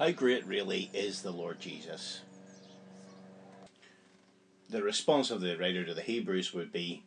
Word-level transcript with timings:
How 0.00 0.12
great 0.12 0.46
really 0.46 0.88
is 0.94 1.20
the 1.20 1.30
Lord 1.30 1.60
Jesus? 1.60 2.22
The 4.70 4.82
response 4.82 5.30
of 5.30 5.42
the 5.42 5.58
writer 5.58 5.84
to 5.84 5.92
the 5.92 6.00
Hebrews 6.00 6.54
would 6.54 6.72
be 6.72 7.02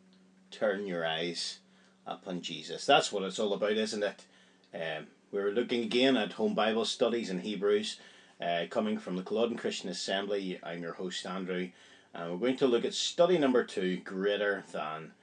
turn 0.52 0.86
your 0.86 1.04
eyes 1.04 1.58
upon 2.06 2.40
Jesus. 2.40 2.86
That's 2.86 3.10
what 3.10 3.24
it's 3.24 3.40
all 3.40 3.52
about, 3.52 3.72
isn't 3.72 4.04
it? 4.04 4.24
Um, 4.72 5.08
we're 5.32 5.50
looking 5.50 5.82
again 5.82 6.16
at 6.16 6.34
home 6.34 6.54
Bible 6.54 6.84
studies 6.84 7.30
in 7.30 7.40
Hebrews, 7.40 7.98
uh, 8.40 8.66
coming 8.70 8.98
from 8.98 9.16
the 9.16 9.24
Culloden 9.24 9.56
Christian 9.58 9.90
Assembly. 9.90 10.60
I'm 10.62 10.80
your 10.80 10.92
host, 10.92 11.26
Andrew, 11.26 11.70
and 12.14 12.30
we're 12.30 12.38
going 12.38 12.56
to 12.58 12.68
look 12.68 12.84
at 12.84 12.94
study 12.94 13.38
number 13.38 13.64
two 13.64 13.96
Greater 13.96 14.62
Than 14.70 15.14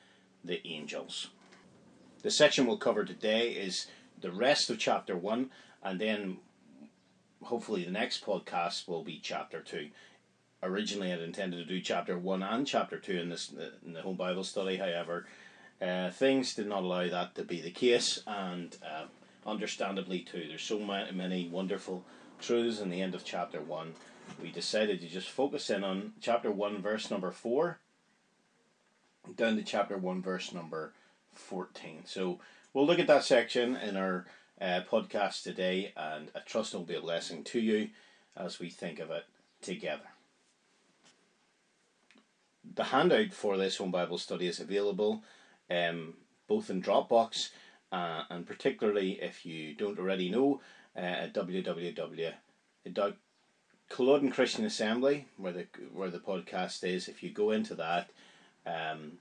the 0.43 0.59
Angels. 0.67 1.29
The 2.21 2.31
section 2.31 2.65
we'll 2.65 2.75
cover 2.75 3.05
today 3.05 3.51
is 3.51 3.87
the 4.19 4.33
rest 4.33 4.69
of 4.69 4.77
chapter 4.77 5.15
one, 5.15 5.51
and 5.81 6.01
then 6.01 6.39
hopefully 7.43 7.83
the 7.83 7.91
next 7.91 8.25
podcast 8.25 8.87
will 8.87 9.03
be 9.03 9.19
chapter 9.21 9.61
two. 9.61 9.89
Originally, 10.63 11.11
I'd 11.11 11.21
intended 11.21 11.57
to 11.57 11.65
do 11.65 11.81
chapter 11.81 12.17
one 12.17 12.43
and 12.43 12.67
chapter 12.67 12.97
two 12.99 13.19
in 13.19 13.29
this 13.29 13.51
in 13.85 13.93
the 13.93 14.01
home 14.01 14.15
Bible 14.15 14.43
study. 14.43 14.77
However, 14.77 15.25
uh, 15.81 16.11
things 16.11 16.53
did 16.53 16.67
not 16.67 16.83
allow 16.83 17.09
that 17.09 17.33
to 17.35 17.43
be 17.43 17.61
the 17.61 17.71
case, 17.71 18.21
and 18.27 18.77
uh, 18.85 19.05
understandably 19.45 20.19
too, 20.19 20.45
there's 20.47 20.61
so 20.61 20.79
many, 20.79 21.49
wonderful 21.49 22.05
truths 22.39 22.79
in 22.79 22.91
the 22.91 23.01
end 23.01 23.15
of 23.15 23.25
chapter 23.25 23.59
one. 23.59 23.95
We 24.41 24.51
decided 24.51 25.01
to 25.01 25.07
just 25.07 25.29
focus 25.29 25.69
in 25.71 25.83
on 25.83 26.13
chapter 26.21 26.51
one, 26.51 26.81
verse 26.81 27.09
number 27.09 27.31
four, 27.31 27.79
down 29.35 29.55
to 29.55 29.63
chapter 29.63 29.97
one, 29.97 30.21
verse 30.21 30.53
number 30.53 30.93
fourteen. 31.33 32.03
So 32.05 32.39
we'll 32.71 32.85
look 32.85 32.99
at 32.99 33.07
that 33.07 33.23
section 33.23 33.75
in 33.75 33.97
our 33.97 34.25
uh, 34.61 34.81
podcast 34.89 35.43
today, 35.43 35.93
and 35.97 36.29
I 36.35 36.39
trust 36.39 36.73
it'll 36.73 36.85
be 36.85 36.95
a 36.95 37.01
blessing 37.01 37.43
to 37.45 37.59
you 37.59 37.89
as 38.37 38.59
we 38.59 38.69
think 38.69 38.99
of 38.99 39.09
it 39.11 39.25
together. 39.61 40.03
The 42.75 42.85
handout 42.85 43.33
for 43.33 43.57
this 43.57 43.77
home 43.77 43.91
Bible 43.91 44.17
study 44.17 44.47
is 44.47 44.59
available 44.59 45.23
um, 45.69 46.13
both 46.47 46.69
in 46.69 46.81
Dropbox 46.81 47.49
uh, 47.91 48.23
and 48.29 48.45
particularly 48.45 49.19
if 49.21 49.45
you 49.45 49.73
don't 49.73 49.99
already 49.99 50.29
know 50.29 50.61
uh, 50.95 50.99
at 50.99 51.33
www.culloden 51.33 51.91
Christian 54.31 54.65
Assembly, 54.65 55.27
where 55.37 55.53
the 55.53 55.67
where 55.93 56.09
the 56.09 56.19
podcast 56.19 56.83
is. 56.83 57.07
If 57.07 57.23
you 57.23 57.31
go 57.31 57.51
into 57.51 57.75
that, 57.75 58.09
um, 58.65 59.13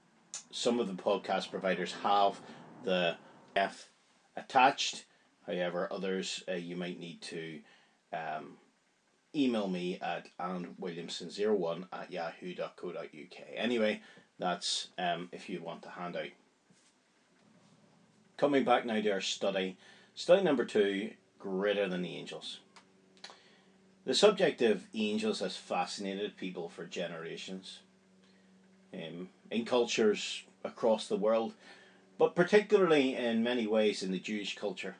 some 0.50 0.78
of 0.80 0.86
the 0.86 0.94
podcast 0.94 1.50
providers 1.50 1.94
have 2.02 2.40
the 2.84 3.16
F 3.56 3.88
attached 4.36 5.04
However, 5.50 5.88
others 5.90 6.44
uh, 6.48 6.52
you 6.52 6.76
might 6.76 7.00
need 7.00 7.20
to 7.22 7.58
um, 8.12 8.56
email 9.34 9.68
me 9.68 9.98
at 10.00 10.28
andwilliamson01 10.38 11.88
at 11.92 12.12
yahoo.co.uk. 12.12 13.46
Anyway, 13.56 14.00
that's 14.38 14.88
um, 14.96 15.28
if 15.32 15.48
you 15.48 15.60
want 15.60 15.86
a 15.86 15.90
handout. 15.90 16.30
Coming 18.36 18.64
back 18.64 18.86
now 18.86 19.00
to 19.00 19.10
our 19.10 19.20
study, 19.20 19.76
study 20.14 20.42
number 20.42 20.64
two 20.64 21.10
Greater 21.38 21.88
Than 21.88 22.02
the 22.02 22.16
Angels. 22.16 22.60
The 24.04 24.14
subject 24.14 24.62
of 24.62 24.86
angels 24.94 25.40
has 25.40 25.56
fascinated 25.56 26.36
people 26.36 26.68
for 26.68 26.84
generations. 26.84 27.80
Um, 28.94 29.28
in 29.50 29.64
cultures 29.64 30.42
across 30.64 31.06
the 31.06 31.16
world, 31.16 31.54
but 32.18 32.34
particularly 32.34 33.14
in 33.14 33.42
many 33.42 33.66
ways 33.66 34.02
in 34.02 34.10
the 34.10 34.18
Jewish 34.18 34.56
culture. 34.56 34.96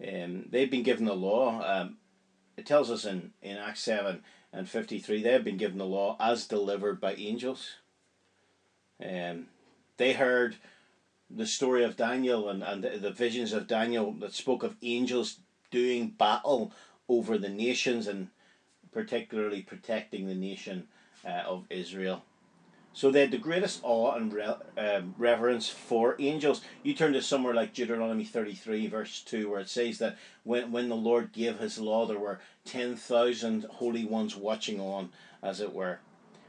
Um, 0.00 0.46
they've 0.50 0.70
been 0.70 0.82
given 0.82 1.04
the 1.04 1.14
law. 1.14 1.62
Um, 1.62 1.96
it 2.56 2.66
tells 2.66 2.90
us 2.90 3.04
in, 3.04 3.32
in 3.42 3.56
Acts 3.56 3.80
7 3.82 4.22
and 4.52 4.68
53 4.68 5.22
they 5.22 5.32
have 5.32 5.44
been 5.44 5.56
given 5.56 5.78
the 5.78 5.84
law 5.84 6.16
as 6.20 6.46
delivered 6.46 7.00
by 7.00 7.14
angels. 7.14 7.74
Um, 9.04 9.46
they 9.96 10.12
heard 10.12 10.56
the 11.30 11.46
story 11.46 11.84
of 11.84 11.96
Daniel 11.96 12.48
and, 12.48 12.62
and 12.62 12.82
the, 12.82 13.10
visions 13.10 13.52
of 13.52 13.66
Daniel 13.66 14.12
that 14.20 14.32
spoke 14.32 14.62
of 14.62 14.76
angels 14.82 15.40
doing 15.70 16.08
battle 16.08 16.72
over 17.08 17.36
the 17.36 17.48
nations 17.48 18.06
and 18.06 18.28
particularly 18.92 19.62
protecting 19.62 20.26
the 20.26 20.34
nation 20.34 20.86
uh, 21.24 21.42
of 21.46 21.64
Israel. 21.68 22.22
So 22.96 23.10
they 23.10 23.20
had 23.20 23.30
the 23.30 23.36
greatest 23.36 23.80
awe 23.82 24.14
and 24.14 24.32
re- 24.32 24.54
um, 24.78 25.14
reverence 25.18 25.68
for 25.68 26.16
angels. 26.18 26.62
You 26.82 26.94
turn 26.94 27.12
to 27.12 27.20
somewhere 27.20 27.52
like 27.52 27.74
Deuteronomy 27.74 28.24
33, 28.24 28.86
verse 28.86 29.20
2, 29.20 29.50
where 29.50 29.60
it 29.60 29.68
says 29.68 29.98
that 29.98 30.16
when, 30.44 30.72
when 30.72 30.88
the 30.88 30.96
Lord 30.96 31.30
gave 31.34 31.58
his 31.58 31.78
law, 31.78 32.06
there 32.06 32.18
were 32.18 32.40
10,000 32.64 33.64
holy 33.64 34.06
ones 34.06 34.34
watching 34.34 34.80
on, 34.80 35.10
as 35.42 35.60
it 35.60 35.74
were. 35.74 35.98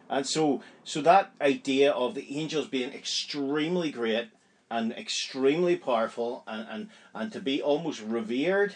And 0.09 0.25
so, 0.25 0.63
so 0.85 1.01
that 1.01 1.33
idea 1.41 1.91
of 1.91 2.15
the 2.15 2.39
angels 2.39 2.67
being 2.67 2.93
extremely 2.93 3.91
great 3.91 4.29
and 4.71 4.93
extremely 4.93 5.75
powerful 5.75 6.45
and, 6.47 6.65
and, 6.69 6.89
and 7.13 7.33
to 7.33 7.41
be 7.41 7.61
almost 7.61 8.01
revered 8.01 8.73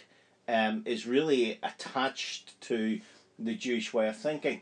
um, 0.50 0.82
is 0.86 1.08
really 1.08 1.58
attached 1.64 2.60
to 2.64 3.00
the 3.40 3.56
Jewish 3.56 3.94
way 3.94 4.10
of 4.10 4.18
thinking. 4.18 4.60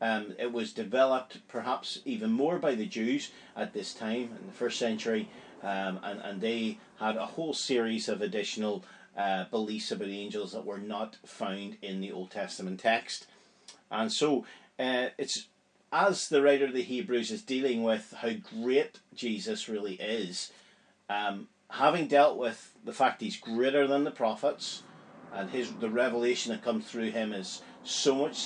Um, 0.00 0.34
it 0.38 0.52
was 0.52 0.72
developed 0.72 1.46
perhaps 1.48 2.00
even 2.04 2.32
more 2.32 2.58
by 2.58 2.74
the 2.74 2.86
Jews 2.86 3.30
at 3.54 3.74
this 3.74 3.92
time 3.92 4.30
in 4.40 4.46
the 4.46 4.52
first 4.52 4.78
century, 4.78 5.28
um, 5.62 6.00
and, 6.02 6.20
and 6.20 6.40
they 6.40 6.78
had 6.98 7.16
a 7.16 7.26
whole 7.26 7.52
series 7.52 8.08
of 8.08 8.22
additional 8.22 8.82
uh, 9.16 9.44
beliefs 9.50 9.90
about 9.90 10.08
angels 10.08 10.52
that 10.52 10.64
were 10.64 10.78
not 10.78 11.16
found 11.26 11.76
in 11.82 12.00
the 12.00 12.12
Old 12.12 12.30
Testament 12.30 12.80
text. 12.80 13.26
And 13.90 14.10
so 14.10 14.46
uh, 14.78 15.08
it's 15.18 15.48
as 15.92 16.28
the 16.28 16.42
writer 16.42 16.66
of 16.66 16.72
the 16.72 16.82
Hebrews 16.82 17.30
is 17.30 17.42
dealing 17.42 17.82
with 17.82 18.14
how 18.18 18.30
great 18.62 19.00
Jesus 19.14 19.68
really 19.68 19.94
is, 19.94 20.52
um, 21.08 21.48
having 21.68 22.06
dealt 22.06 22.38
with 22.38 22.74
the 22.84 22.92
fact 22.92 23.20
he's 23.20 23.36
greater 23.36 23.86
than 23.86 24.04
the 24.04 24.10
prophets, 24.10 24.82
and 25.32 25.50
his 25.50 25.72
the 25.74 25.90
revelation 25.90 26.52
that 26.52 26.64
comes 26.64 26.86
through 26.86 27.10
him 27.10 27.32
is 27.32 27.62
so 27.82 28.14
much 28.14 28.36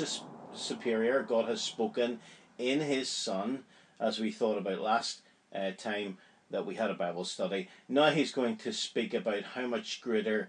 superior. 0.54 1.22
God 1.22 1.48
has 1.48 1.60
spoken 1.60 2.20
in 2.59 2.81
His 2.81 3.09
Son, 3.09 3.65
as 4.00 4.19
we 4.19 4.31
thought 4.31 4.59
about 4.59 4.81
last 4.81 5.22
uh, 5.54 5.70
time 5.76 6.19
that 6.50 6.66
we 6.66 6.75
had 6.75 6.91
a 6.91 6.94
Bible 6.94 7.25
study. 7.25 7.69
Now 7.88 8.10
He's 8.10 8.32
going 8.32 8.56
to 8.59 8.72
speak 8.72 9.15
about 9.15 9.42
how 9.42 9.66
much 9.66 10.00
greater 10.00 10.48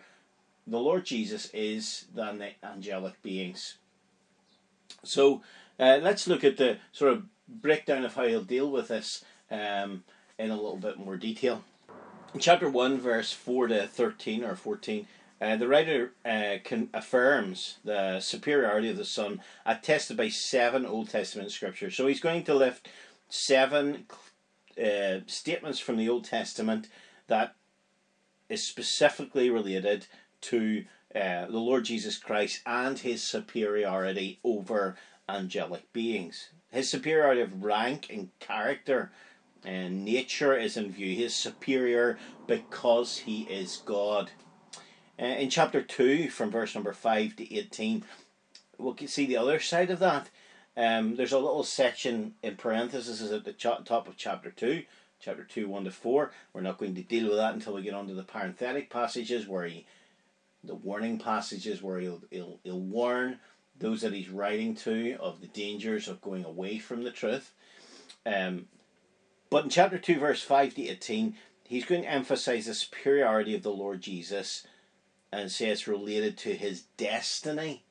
the 0.67 0.79
Lord 0.79 1.05
Jesus 1.05 1.49
is 1.53 2.05
than 2.13 2.39
the 2.39 2.51
angelic 2.63 3.21
beings. 3.21 3.77
So 5.03 5.41
uh, 5.79 5.99
let's 6.01 6.27
look 6.27 6.43
at 6.43 6.57
the 6.57 6.77
sort 6.91 7.13
of 7.13 7.23
breakdown 7.47 8.05
of 8.05 8.16
how 8.16 8.25
He'll 8.25 8.43
deal 8.43 8.69
with 8.69 8.89
this 8.89 9.23
um, 9.51 10.03
in 10.37 10.51
a 10.51 10.55
little 10.55 10.77
bit 10.77 10.97
more 10.97 11.17
detail. 11.17 11.63
In 12.33 12.39
chapter 12.39 12.69
1, 12.69 12.99
verse 12.99 13.31
4 13.31 13.67
to 13.67 13.87
13 13.87 14.43
or 14.43 14.55
14, 14.55 15.07
uh, 15.41 15.56
the 15.57 15.68
writer 15.68 16.12
uh, 16.25 16.57
can, 16.63 16.90
affirms 16.94 17.79
the 17.84 18.19
superiority 18.19 18.90
of 18.90 18.97
the 18.97 19.06
Son, 19.06 19.41
attested 19.66 20.16
by 20.16 20.29
seven 20.29 20.85
Old 20.85 21.09
Testament 21.09 21.51
scriptures. 21.51 21.96
So 21.96 22.07
he's 22.07 22.22
going 22.22 22.44
to 22.46 22.56
lift 22.56 22.88
seven 23.29 24.06
uh, 24.81 25.19
statements 25.28 25.79
from 25.79 25.97
the 25.97 26.09
Old 26.09 26.25
Testament 26.25 26.88
that 27.28 27.56
is 28.50 28.68
specifically 28.68 29.50
related 29.50 30.07
to 30.41 30.85
uh, 31.13 31.46
the 31.46 31.59
Lord 31.59 31.85
Jesus 31.85 32.17
Christ 32.17 32.62
and 32.66 33.00
his 33.00 33.23
superiority 33.23 34.40
over 34.44 34.96
angelic 35.28 35.91
beings. 35.91 36.50
His 36.72 36.90
superiority 36.90 37.41
of 37.41 37.63
rank 37.63 38.07
and 38.09 38.29
character 38.40 39.12
and 39.63 40.06
nature 40.06 40.56
is 40.56 40.78
in 40.78 40.91
view. 40.91 41.16
He 41.16 41.23
is 41.23 41.35
superior 41.35 42.17
because 42.47 43.17
he 43.17 43.44
is 43.44 43.81
God. 43.85 44.31
Uh, 45.19 45.25
in 45.25 45.49
chapter 45.49 45.81
2, 45.81 46.29
from 46.29 46.51
verse 46.51 46.75
number 46.75 46.91
5 46.91 47.37
to 47.37 47.55
18, 47.55 48.03
we'll 48.78 48.97
see 49.05 49.25
the 49.25 49.37
other 49.37 49.59
side 49.59 49.90
of 49.90 49.99
that. 49.99 50.29
Um, 50.75 51.16
there's 51.16 51.31
a 51.31 51.40
little 51.40 51.63
section 51.63 52.34
in 52.43 52.57
parentheses 52.57 53.31
at 53.31 53.45
the 53.45 53.53
top 53.53 54.07
of 54.07 54.17
chapter 54.17 54.51
2, 54.51 54.84
chapter 55.22 55.43
2, 55.43 55.69
1 55.69 55.85
to 55.85 55.91
4. 55.91 56.31
We're 56.51 56.61
not 56.61 56.78
going 56.78 56.95
to 56.95 57.01
deal 57.01 57.29
with 57.29 57.37
that 57.37 57.53
until 57.53 57.75
we 57.75 57.81
get 57.81 57.93
onto 57.93 58.13
the 58.13 58.23
parenthetic 58.23 58.90
passages 58.90 59.47
where 59.47 59.66
he, 59.66 59.85
the 60.63 60.75
warning 60.75 61.17
passages 61.17 61.81
where 61.81 61.99
he'll, 61.99 62.22
he'll, 62.29 62.59
he'll 62.63 62.79
warn 62.79 63.40
those 63.79 64.01
that 64.01 64.13
he's 64.13 64.29
writing 64.29 64.75
to 64.75 65.16
of 65.22 65.40
the 65.40 65.47
dangers 65.47 66.09
of 66.09 66.22
going 66.22 66.43
away 66.43 66.78
from 66.78 67.03
the 67.03 67.11
truth. 67.11 67.53
Um, 68.25 68.67
but 69.49 69.63
in 69.63 69.69
chapter 69.69 69.97
2, 69.97 70.19
verse 70.19 70.41
5 70.41 70.75
to 70.75 70.90
18, 70.90 71.35
he's 71.63 71.85
going 71.85 72.01
to 72.01 72.11
emphasize 72.11 72.66
the 72.66 72.73
superiority 72.73 73.55
of 73.55 73.63
the 73.63 73.72
Lord 73.72 74.01
Jesus 74.01 74.67
and 75.31 75.51
say 75.51 75.69
it's 75.69 75.87
related 75.87 76.37
to 76.37 76.55
his 76.55 76.83
destiny 76.97 77.83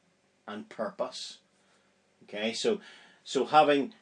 and 0.46 0.68
purpose. 0.68 1.38
Okay, 2.24 2.52
so 2.52 2.80
so 3.22 3.44
having 3.44 3.94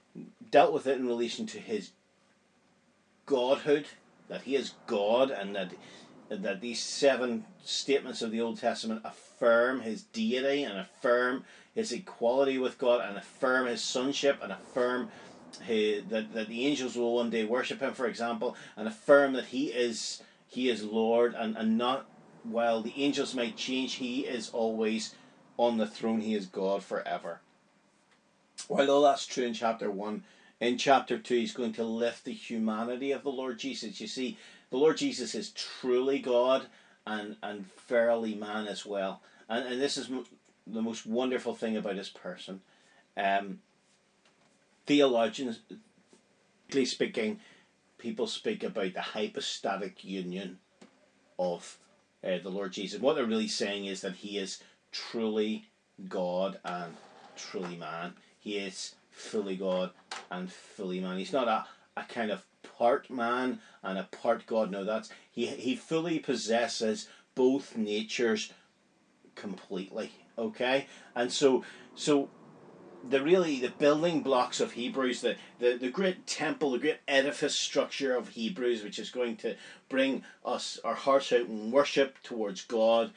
dealt 0.50 0.72
with 0.72 0.86
it 0.86 0.98
in 0.98 1.06
relation 1.06 1.46
to 1.46 1.58
his 1.58 1.90
godhood, 3.26 3.86
that 4.28 4.42
he 4.42 4.56
is 4.56 4.74
God, 4.86 5.30
and 5.30 5.54
that 5.56 5.72
that 6.28 6.60
these 6.60 6.80
seven 6.80 7.44
statements 7.62 8.22
of 8.22 8.30
the 8.30 8.40
Old 8.40 8.58
Testament 8.58 9.02
affirm 9.04 9.80
his 9.80 10.02
deity 10.02 10.62
and 10.62 10.78
affirm 10.78 11.44
his 11.74 11.92
equality 11.92 12.58
with 12.58 12.78
God 12.78 13.06
and 13.06 13.18
affirm 13.18 13.66
his 13.66 13.82
sonship 13.82 14.38
and 14.42 14.52
affirm 14.52 15.10
his, 15.62 16.04
that, 16.06 16.32
that 16.32 16.48
the 16.48 16.66
angels 16.66 16.96
will 16.96 17.16
one 17.16 17.30
day 17.30 17.44
worship 17.44 17.80
him, 17.80 17.92
for 17.92 18.06
example, 18.06 18.56
and 18.76 18.88
affirm 18.88 19.34
that 19.34 19.46
he 19.46 19.66
is 19.66 20.22
he 20.48 20.68
is 20.68 20.84
Lord 20.84 21.34
and, 21.34 21.56
and 21.56 21.78
not 21.78 22.06
while 22.44 22.82
the 22.82 22.94
angels 22.96 23.34
might 23.34 23.56
change, 23.56 23.94
he 23.94 24.20
is 24.20 24.50
always 24.50 25.14
on 25.56 25.78
the 25.78 25.86
throne, 25.86 26.20
he 26.20 26.34
is 26.34 26.46
God 26.46 26.82
forever. 26.82 27.40
While 28.68 28.90
all 28.90 29.02
that's 29.02 29.26
true 29.26 29.44
in 29.44 29.54
chapter 29.54 29.90
one, 29.90 30.24
in 30.62 30.78
chapter 30.78 31.18
2, 31.18 31.34
he's 31.34 31.52
going 31.52 31.72
to 31.72 31.84
lift 31.84 32.24
the 32.24 32.32
humanity 32.32 33.10
of 33.10 33.24
the 33.24 33.30
Lord 33.30 33.58
Jesus. 33.58 34.00
You 34.00 34.06
see, 34.06 34.38
the 34.70 34.76
Lord 34.76 34.96
Jesus 34.96 35.34
is 35.34 35.50
truly 35.50 36.20
God 36.20 36.66
and, 37.04 37.36
and 37.42 37.66
fairly 37.66 38.36
man 38.36 38.68
as 38.68 38.86
well. 38.86 39.22
And, 39.48 39.66
and 39.66 39.80
this 39.80 39.96
is 39.96 40.08
m- 40.08 40.24
the 40.66 40.80
most 40.80 41.04
wonderful 41.04 41.56
thing 41.56 41.76
about 41.76 41.96
his 41.96 42.10
person. 42.10 42.60
Um, 43.16 43.58
theologians, 44.86 45.58
speaking, 46.84 47.40
people 47.98 48.28
speak 48.28 48.62
about 48.62 48.94
the 48.94 49.00
hypostatic 49.00 50.04
union 50.04 50.58
of 51.40 51.76
uh, 52.24 52.38
the 52.42 52.50
Lord 52.50 52.72
Jesus. 52.72 53.00
What 53.00 53.16
they're 53.16 53.24
really 53.26 53.48
saying 53.48 53.86
is 53.86 54.00
that 54.02 54.16
he 54.16 54.38
is 54.38 54.62
truly 54.90 55.66
God 56.08 56.58
and 56.64 56.94
truly 57.36 57.76
man. 57.76 58.14
He 58.38 58.56
is 58.56 58.94
fully 59.10 59.56
God 59.56 59.90
and 60.30 60.50
fully 60.50 61.00
man. 61.00 61.18
He's 61.18 61.32
not 61.32 61.48
a, 61.48 61.66
a 61.96 62.04
kind 62.04 62.30
of 62.30 62.44
part 62.78 63.10
man 63.10 63.60
and 63.82 63.98
a 63.98 64.04
part 64.04 64.46
God. 64.46 64.70
No, 64.70 64.84
that's 64.84 65.10
he 65.30 65.46
he 65.46 65.76
fully 65.76 66.18
possesses 66.18 67.08
both 67.34 67.76
natures 67.76 68.52
completely. 69.34 70.12
Okay? 70.38 70.86
And 71.14 71.32
so 71.32 71.64
so 71.94 72.28
the 73.08 73.22
really 73.22 73.60
the 73.60 73.70
building 73.70 74.22
blocks 74.22 74.60
of 74.60 74.72
Hebrews, 74.72 75.20
the, 75.20 75.36
the, 75.58 75.76
the 75.76 75.90
great 75.90 76.26
temple, 76.26 76.72
the 76.72 76.78
great 76.78 77.00
edifice 77.08 77.58
structure 77.58 78.14
of 78.16 78.28
Hebrews, 78.28 78.82
which 78.82 78.98
is 78.98 79.10
going 79.10 79.36
to 79.38 79.56
bring 79.88 80.24
us 80.44 80.78
our 80.84 80.94
hearts 80.94 81.32
out 81.32 81.46
in 81.46 81.70
worship 81.70 82.16
towards 82.22 82.62
God, 82.62 83.12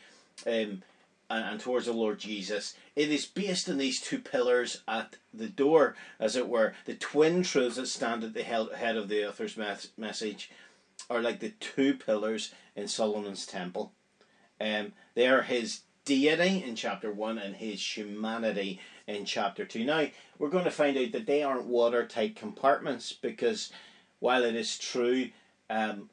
um, 0.45 0.81
and, 1.29 1.43
and 1.45 1.59
towards 1.59 1.85
the 1.85 1.93
Lord 1.93 2.19
Jesus. 2.19 2.75
It 2.95 3.09
is 3.09 3.25
based 3.25 3.69
on 3.69 3.77
these 3.77 3.99
two 3.99 4.19
pillars 4.19 4.81
at 4.87 5.17
the 5.33 5.47
door, 5.47 5.95
as 6.19 6.35
it 6.35 6.47
were. 6.47 6.73
The 6.85 6.95
twin 6.95 7.43
truths 7.43 7.75
that 7.77 7.87
stand 7.87 8.23
at 8.23 8.33
the 8.33 8.43
head 8.43 8.97
of 8.97 9.09
the 9.09 9.27
author's 9.27 9.57
message 9.97 10.51
are 11.09 11.21
like 11.21 11.39
the 11.39 11.53
two 11.59 11.95
pillars 11.95 12.53
in 12.75 12.87
Solomon's 12.87 13.45
temple. 13.45 13.91
Um, 14.61 14.93
they 15.15 15.27
are 15.27 15.41
his 15.41 15.81
deity 16.05 16.63
in 16.63 16.75
chapter 16.75 17.11
1 17.11 17.37
and 17.37 17.55
his 17.55 17.97
humanity 17.97 18.79
in 19.07 19.25
chapter 19.25 19.65
2. 19.65 19.85
Now, 19.85 20.07
we're 20.39 20.49
going 20.49 20.65
to 20.65 20.71
find 20.71 20.97
out 20.97 21.11
that 21.11 21.25
they 21.25 21.43
aren't 21.43 21.67
watertight 21.67 22.35
compartments 22.35 23.13
because 23.13 23.71
while 24.19 24.43
it 24.43 24.55
is 24.55 24.77
true 24.77 25.29
um, 25.69 26.09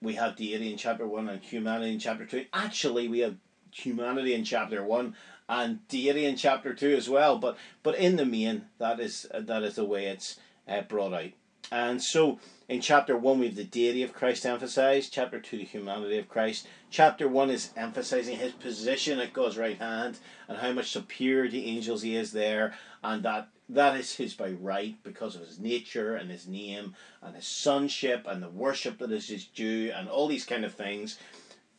we 0.00 0.14
have 0.14 0.36
deity 0.36 0.70
in 0.70 0.78
chapter 0.78 1.06
1 1.06 1.28
and 1.28 1.42
humanity 1.42 1.92
in 1.92 1.98
chapter 1.98 2.24
2, 2.24 2.46
actually 2.52 3.08
we 3.08 3.20
have 3.20 3.36
humanity 3.72 4.34
in 4.34 4.44
chapter 4.44 4.84
one 4.84 5.14
and 5.48 5.86
deity 5.88 6.24
in 6.24 6.36
chapter 6.36 6.74
two 6.74 6.94
as 6.94 7.08
well. 7.08 7.38
But 7.38 7.56
but 7.82 7.96
in 7.96 8.16
the 8.16 8.26
main, 8.26 8.66
that 8.78 9.00
is 9.00 9.26
that 9.32 9.62
is 9.62 9.76
the 9.76 9.84
way 9.84 10.06
it's 10.06 10.38
uh, 10.68 10.82
brought 10.82 11.14
out. 11.14 11.30
And 11.70 12.02
so 12.02 12.38
in 12.68 12.80
chapter 12.80 13.16
one 13.16 13.38
we 13.38 13.46
have 13.46 13.56
the 13.56 13.64
deity 13.64 14.02
of 14.02 14.12
Christ 14.12 14.46
emphasized. 14.46 15.12
Chapter 15.12 15.40
two 15.40 15.58
the 15.58 15.64
humanity 15.64 16.18
of 16.18 16.28
Christ. 16.28 16.66
Chapter 16.90 17.28
one 17.28 17.50
is 17.50 17.70
emphasizing 17.76 18.38
his 18.38 18.52
position 18.52 19.18
at 19.18 19.32
God's 19.32 19.58
right 19.58 19.78
hand 19.78 20.18
and 20.48 20.58
how 20.58 20.72
much 20.72 20.90
superior 20.90 21.50
to 21.50 21.58
angels 21.58 22.02
he 22.02 22.16
is 22.16 22.32
there, 22.32 22.74
and 23.02 23.22
that 23.22 23.48
that 23.68 23.96
is 23.96 24.16
his 24.16 24.34
by 24.34 24.50
right 24.50 24.96
because 25.02 25.34
of 25.34 25.42
his 25.42 25.58
nature 25.58 26.14
and 26.14 26.30
his 26.30 26.46
name 26.46 26.94
and 27.22 27.34
his 27.34 27.46
sonship 27.46 28.26
and 28.26 28.42
the 28.42 28.50
worship 28.50 28.98
that 28.98 29.12
is 29.12 29.28
his 29.28 29.46
due 29.46 29.92
and 29.94 30.08
all 30.08 30.28
these 30.28 30.44
kind 30.44 30.64
of 30.64 30.74
things. 30.74 31.18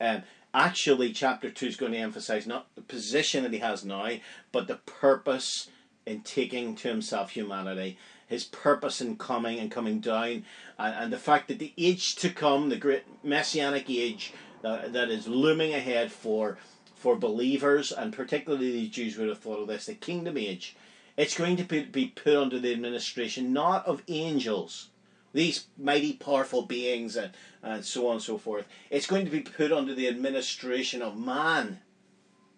Um, 0.02 0.24
actually 0.54 1.12
chapter 1.14 1.50
2 1.50 1.66
is 1.66 1.76
going 1.76 1.92
to 1.94 1.98
emphasize 1.98 2.46
not 2.46 2.68
the 2.76 2.82
position 2.82 3.44
that 3.44 3.54
he 3.54 3.60
has 3.60 3.84
now 3.84 4.10
but 4.52 4.68
the 4.68 4.76
purpose 4.76 5.70
in 6.06 6.22
taking 6.22 6.76
to 6.76 6.88
himself 6.88 7.32
humanity 7.32 7.98
his 8.34 8.44
purpose 8.44 9.02
in 9.02 9.16
coming 9.16 9.60
and 9.60 9.72
coming 9.72 10.00
down 10.00 10.44
and, 10.78 10.96
and 10.96 11.14
the 11.14 11.18
fact 11.18 11.48
that 11.48 11.60
the 11.60 11.74
age 11.78 12.16
to 12.16 12.30
come 12.30 12.70
the 12.70 12.76
great 12.76 13.04
messianic 13.24 13.90
age 13.90 14.34
that, 14.62 14.94
that 14.94 15.10
is 15.10 15.28
looming 15.28 15.74
ahead 15.74 16.12
for 16.12 16.58
for 16.96 17.16
believers 17.16 17.92
and 17.92 18.14
particularly 18.14 18.72
the 18.72 18.90
jews 18.90 19.18
would 19.18 19.30
have 19.30 19.40
thought 19.40 19.60
of 19.60 19.68
this 19.68 19.86
the 19.86 19.94
kingdom 19.94 20.38
age 20.38 20.76
it's 21.16 21.38
going 21.38 21.56
to 21.56 21.64
be 21.64 22.08
put 22.08 22.36
under 22.36 22.60
the 22.60 22.74
administration 22.74 23.54
not 23.54 23.86
of 23.86 24.04
angels 24.08 24.90
these 25.34 25.66
mighty 25.78 26.14
powerful 26.14 26.62
beings 26.62 27.16
and, 27.16 27.32
and 27.62 27.84
so 27.84 28.08
on 28.08 28.14
and 28.14 28.22
so 28.22 28.38
forth. 28.38 28.66
It's 28.90 29.08
going 29.08 29.26
to 29.26 29.32
be 29.32 29.42
put 29.42 29.72
under 29.72 29.94
the 29.94 30.08
administration 30.08 31.02
of 31.02 31.18
man. 31.18 31.80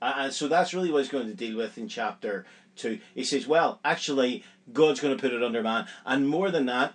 And 0.02 0.34
so 0.34 0.48
that's 0.48 0.74
really 0.74 0.92
what 0.92 1.00
he's 1.00 1.12
going 1.12 1.28
to 1.28 1.34
deal 1.34 1.58
with 1.58 1.78
in 1.78 1.88
chapter 1.88 2.46
2. 2.76 3.00
He 3.14 3.24
says, 3.24 3.48
well, 3.48 3.80
actually, 3.84 4.44
God's 4.72 5.00
going 5.00 5.16
to 5.16 5.22
put 5.22 5.34
it 5.34 5.44
under 5.44 5.64
man. 5.64 5.88
And 6.06 6.28
more 6.28 6.52
than 6.52 6.66
that, 6.68 6.94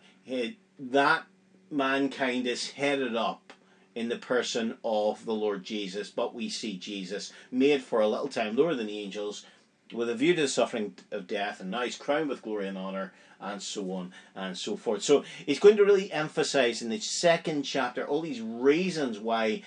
that 0.78 1.24
mankind 1.70 2.46
is 2.46 2.70
headed 2.70 3.16
up 3.16 3.52
in 3.94 4.08
the 4.08 4.18
person 4.18 4.78
of 4.84 5.24
the 5.24 5.34
Lord 5.34 5.64
Jesus. 5.64 6.10
But 6.10 6.34
we 6.34 6.48
see 6.48 6.76
Jesus 6.76 7.32
made 7.50 7.82
for 7.82 8.00
a 8.00 8.08
little 8.08 8.28
time 8.28 8.56
lower 8.56 8.74
than 8.74 8.86
the 8.86 8.98
angels 8.98 9.44
with 9.92 10.08
a 10.08 10.14
view 10.14 10.34
to 10.34 10.42
the 10.42 10.48
suffering 10.48 10.94
of 11.10 11.26
death, 11.26 11.60
and 11.60 11.70
now 11.70 11.82
he's 11.82 11.96
crowned 11.96 12.28
with 12.28 12.42
glory 12.42 12.68
and 12.68 12.78
honour, 12.78 13.12
and 13.40 13.60
so 13.62 13.90
on 13.92 14.12
and 14.34 14.56
so 14.56 14.76
forth. 14.76 15.02
So 15.02 15.24
he's 15.46 15.58
going 15.58 15.76
to 15.78 15.84
really 15.84 16.12
emphasize 16.12 16.82
in 16.82 16.90
the 16.90 17.00
second 17.00 17.62
chapter 17.62 18.06
all 18.06 18.20
these 18.20 18.40
reasons 18.40 19.18
why 19.18 19.62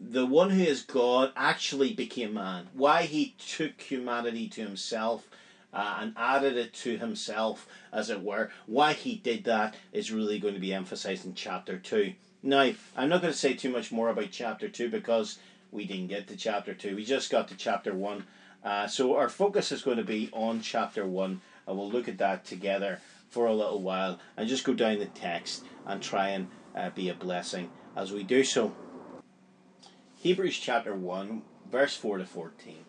the 0.00 0.26
one 0.26 0.50
who 0.50 0.62
is 0.62 0.82
God 0.82 1.32
actually 1.36 1.92
became 1.92 2.34
man, 2.34 2.68
why 2.72 3.02
he 3.02 3.34
took 3.38 3.80
humanity 3.80 4.48
to 4.50 4.62
himself. 4.62 5.28
Uh, 5.72 5.96
and 6.02 6.14
added 6.16 6.56
it 6.56 6.72
to 6.72 6.96
himself, 6.96 7.66
as 7.92 8.08
it 8.08 8.22
were. 8.22 8.48
Why 8.66 8.92
he 8.92 9.16
did 9.16 9.42
that 9.42 9.74
is 9.92 10.12
really 10.12 10.38
going 10.38 10.54
to 10.54 10.60
be 10.60 10.72
emphasized 10.72 11.26
in 11.26 11.34
chapter 11.34 11.78
2. 11.80 12.12
Now, 12.44 12.70
I'm 12.96 13.08
not 13.08 13.22
going 13.22 13.32
to 13.32 13.36
say 13.36 13.54
too 13.54 13.70
much 13.70 13.90
more 13.90 14.08
about 14.08 14.28
chapter 14.30 14.68
2 14.68 14.88
because 14.88 15.40
we 15.72 15.84
didn't 15.84 16.06
get 16.06 16.28
to 16.28 16.36
chapter 16.36 16.74
2. 16.74 16.94
We 16.94 17.04
just 17.04 17.28
got 17.28 17.48
to 17.48 17.56
chapter 17.56 17.92
1 17.92 18.22
uh, 18.64 18.86
so 18.86 19.14
our 19.14 19.28
focus 19.28 19.70
is 19.70 19.82
going 19.82 19.98
to 19.98 20.04
be 20.04 20.30
on 20.32 20.60
chapter 20.62 21.06
1 21.06 21.40
and 21.66 21.76
we'll 21.76 21.90
look 21.90 22.08
at 22.08 22.18
that 22.18 22.44
together 22.44 22.98
for 23.28 23.46
a 23.46 23.52
little 23.52 23.82
while 23.82 24.18
and 24.36 24.48
just 24.48 24.64
go 24.64 24.72
down 24.72 24.98
the 24.98 25.06
text 25.06 25.64
and 25.86 26.02
try 26.02 26.30
and 26.30 26.48
uh, 26.74 26.88
be 26.90 27.10
a 27.10 27.14
blessing 27.14 27.70
as 27.94 28.10
we 28.10 28.22
do 28.22 28.42
so. 28.42 28.74
Hebrews 30.24 30.58
chapter 30.58 30.94
1, 30.94 31.42
verse 31.70 31.94
4 31.96 32.16
to 32.16 32.24
14. 32.24 32.86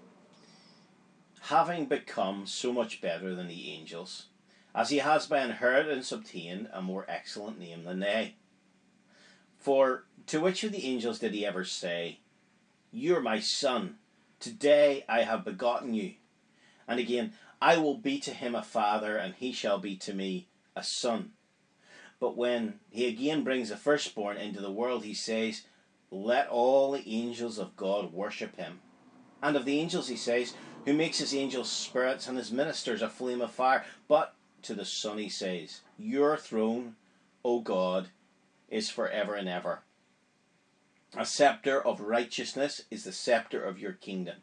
Having 1.42 1.88
become 1.88 2.48
so 2.48 2.72
much 2.72 3.02
better 3.02 3.36
than 3.36 3.50
the 3.50 3.72
angels, 3.72 4.28
as 4.74 4.90
he 4.90 5.00
has 5.00 5.28
by 5.28 5.44
inheritance 5.44 6.14
obtained 6.14 6.70
a 6.72 6.82
more 6.82 7.06
excellent 7.10 7.60
name 7.60 7.84
than 7.84 8.00
they. 8.00 8.36
For 9.58 10.06
to 10.28 10.40
which 10.40 10.64
of 10.64 10.72
the 10.72 10.86
angels 10.86 11.20
did 11.20 11.34
he 11.34 11.46
ever 11.46 11.66
say, 11.66 12.20
You're 12.90 13.20
my 13.20 13.42
son? 13.42 13.98
Today 14.40 15.04
I 15.10 15.24
have 15.24 15.44
begotten 15.44 15.94
you. 15.94 16.14
And 16.88 17.02
again, 17.02 17.34
I 17.62 17.76
will 17.76 17.98
be 17.98 18.18
to 18.20 18.32
him 18.32 18.56
a 18.56 18.64
father, 18.64 19.18
and 19.18 19.36
he 19.36 19.52
shall 19.52 19.78
be 19.78 19.98
to 19.98 20.14
me 20.14 20.48
a 20.74 20.84
son. 20.84 21.34
But 22.18 22.38
when 22.38 22.80
he 22.90 23.10
again 23.10 23.44
brings 23.44 23.68
the 23.68 23.76
firstborn 23.76 24.38
into 24.38 24.62
the 24.62 24.72
world, 24.72 25.04
he 25.04 25.14
says, 25.14 25.64
Let 26.16 26.48
all 26.48 26.94
the 26.94 27.08
angels 27.10 27.60
of 27.60 27.76
God 27.76 28.14
worship 28.14 28.56
him. 28.56 28.80
And 29.44 29.58
of 29.58 29.66
the 29.66 29.78
angels, 29.78 30.08
he 30.08 30.16
says, 30.16 30.54
Who 30.86 30.94
makes 30.94 31.18
his 31.18 31.36
angels 31.36 31.70
spirits 31.70 32.30
and 32.30 32.38
his 32.38 32.54
ministers 32.54 33.02
a 33.02 33.10
flame 33.10 33.42
of 33.42 33.52
fire. 33.52 33.84
But 34.08 34.34
to 34.62 34.74
the 34.74 34.86
Son, 34.86 35.18
he 35.18 35.28
says, 35.28 35.82
Your 35.98 36.38
throne, 36.38 36.96
O 37.44 37.60
God, 37.60 38.12
is 38.70 38.90
forever 38.90 39.36
and 39.36 39.50
ever. 39.50 39.82
A 41.18 41.26
scepter 41.26 41.86
of 41.86 42.00
righteousness 42.00 42.86
is 42.90 43.04
the 43.04 43.12
scepter 43.12 43.62
of 43.62 43.78
your 43.78 43.94
kingdom. 43.94 44.38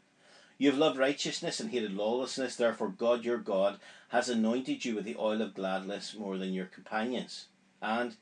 You 0.58 0.70
have 0.70 0.78
loved 0.78 0.98
righteousness 0.98 1.58
and 1.58 1.70
hated 1.70 1.94
lawlessness, 1.94 2.54
therefore 2.54 2.90
God 2.90 3.24
your 3.24 3.38
God 3.38 3.78
has 4.10 4.28
anointed 4.28 4.84
you 4.84 4.94
with 4.94 5.06
the 5.06 5.16
oil 5.18 5.40
of 5.40 5.54
gladness 5.54 6.14
more 6.14 6.36
than 6.36 6.52
your 6.52 6.66
companions. 6.66 7.46
And 7.80 8.16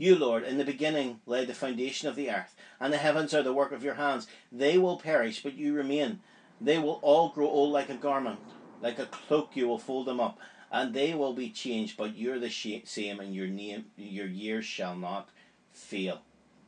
you, 0.00 0.16
Lord, 0.16 0.44
in 0.44 0.56
the 0.56 0.64
beginning 0.64 1.20
laid 1.26 1.46
the 1.46 1.54
foundation 1.54 2.08
of 2.08 2.16
the 2.16 2.30
earth, 2.30 2.56
and 2.80 2.90
the 2.90 2.96
heavens 2.96 3.34
are 3.34 3.42
the 3.42 3.52
work 3.52 3.70
of 3.70 3.84
your 3.84 3.94
hands. 3.94 4.26
They 4.50 4.78
will 4.78 4.96
perish, 4.96 5.42
but 5.42 5.58
you 5.58 5.74
remain. 5.74 6.20
They 6.58 6.78
will 6.78 7.00
all 7.02 7.28
grow 7.28 7.46
old 7.46 7.70
like 7.70 7.90
a 7.90 7.94
garment, 7.94 8.40
like 8.80 8.98
a 8.98 9.04
cloak 9.04 9.50
you 9.54 9.68
will 9.68 9.78
fold 9.78 10.06
them 10.06 10.18
up, 10.18 10.38
and 10.72 10.94
they 10.94 11.12
will 11.12 11.34
be 11.34 11.50
changed, 11.50 11.98
but 11.98 12.16
you're 12.16 12.38
the 12.38 12.48
same, 12.50 13.20
and 13.20 13.34
your 13.34 13.48
name, 13.48 13.86
your 13.96 14.26
years 14.26 14.64
shall 14.64 14.96
not 14.96 15.28
fail. 15.70 16.22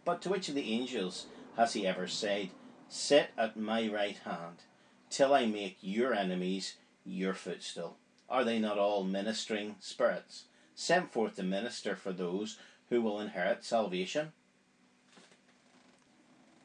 But 0.04 0.20
to 0.22 0.28
which 0.28 0.50
of 0.50 0.54
the 0.54 0.70
angels 0.70 1.26
has 1.56 1.72
he 1.72 1.86
ever 1.86 2.06
said, 2.06 2.50
Sit 2.88 3.30
at 3.38 3.56
my 3.56 3.88
right 3.88 4.18
hand, 4.18 4.64
till 5.08 5.32
I 5.32 5.46
make 5.46 5.78
your 5.80 6.12
enemies 6.12 6.74
your 7.04 7.32
footstool. 7.32 7.96
Are 8.28 8.44
they 8.44 8.58
not 8.58 8.78
all 8.78 9.04
ministering 9.04 9.76
spirits, 9.80 10.44
sent 10.74 11.12
forth 11.12 11.36
to 11.36 11.42
minister 11.42 11.96
for 11.96 12.12
those 12.12 12.58
who 12.92 13.00
will 13.00 13.20
inherit 13.20 13.64
salvation? 13.64 14.32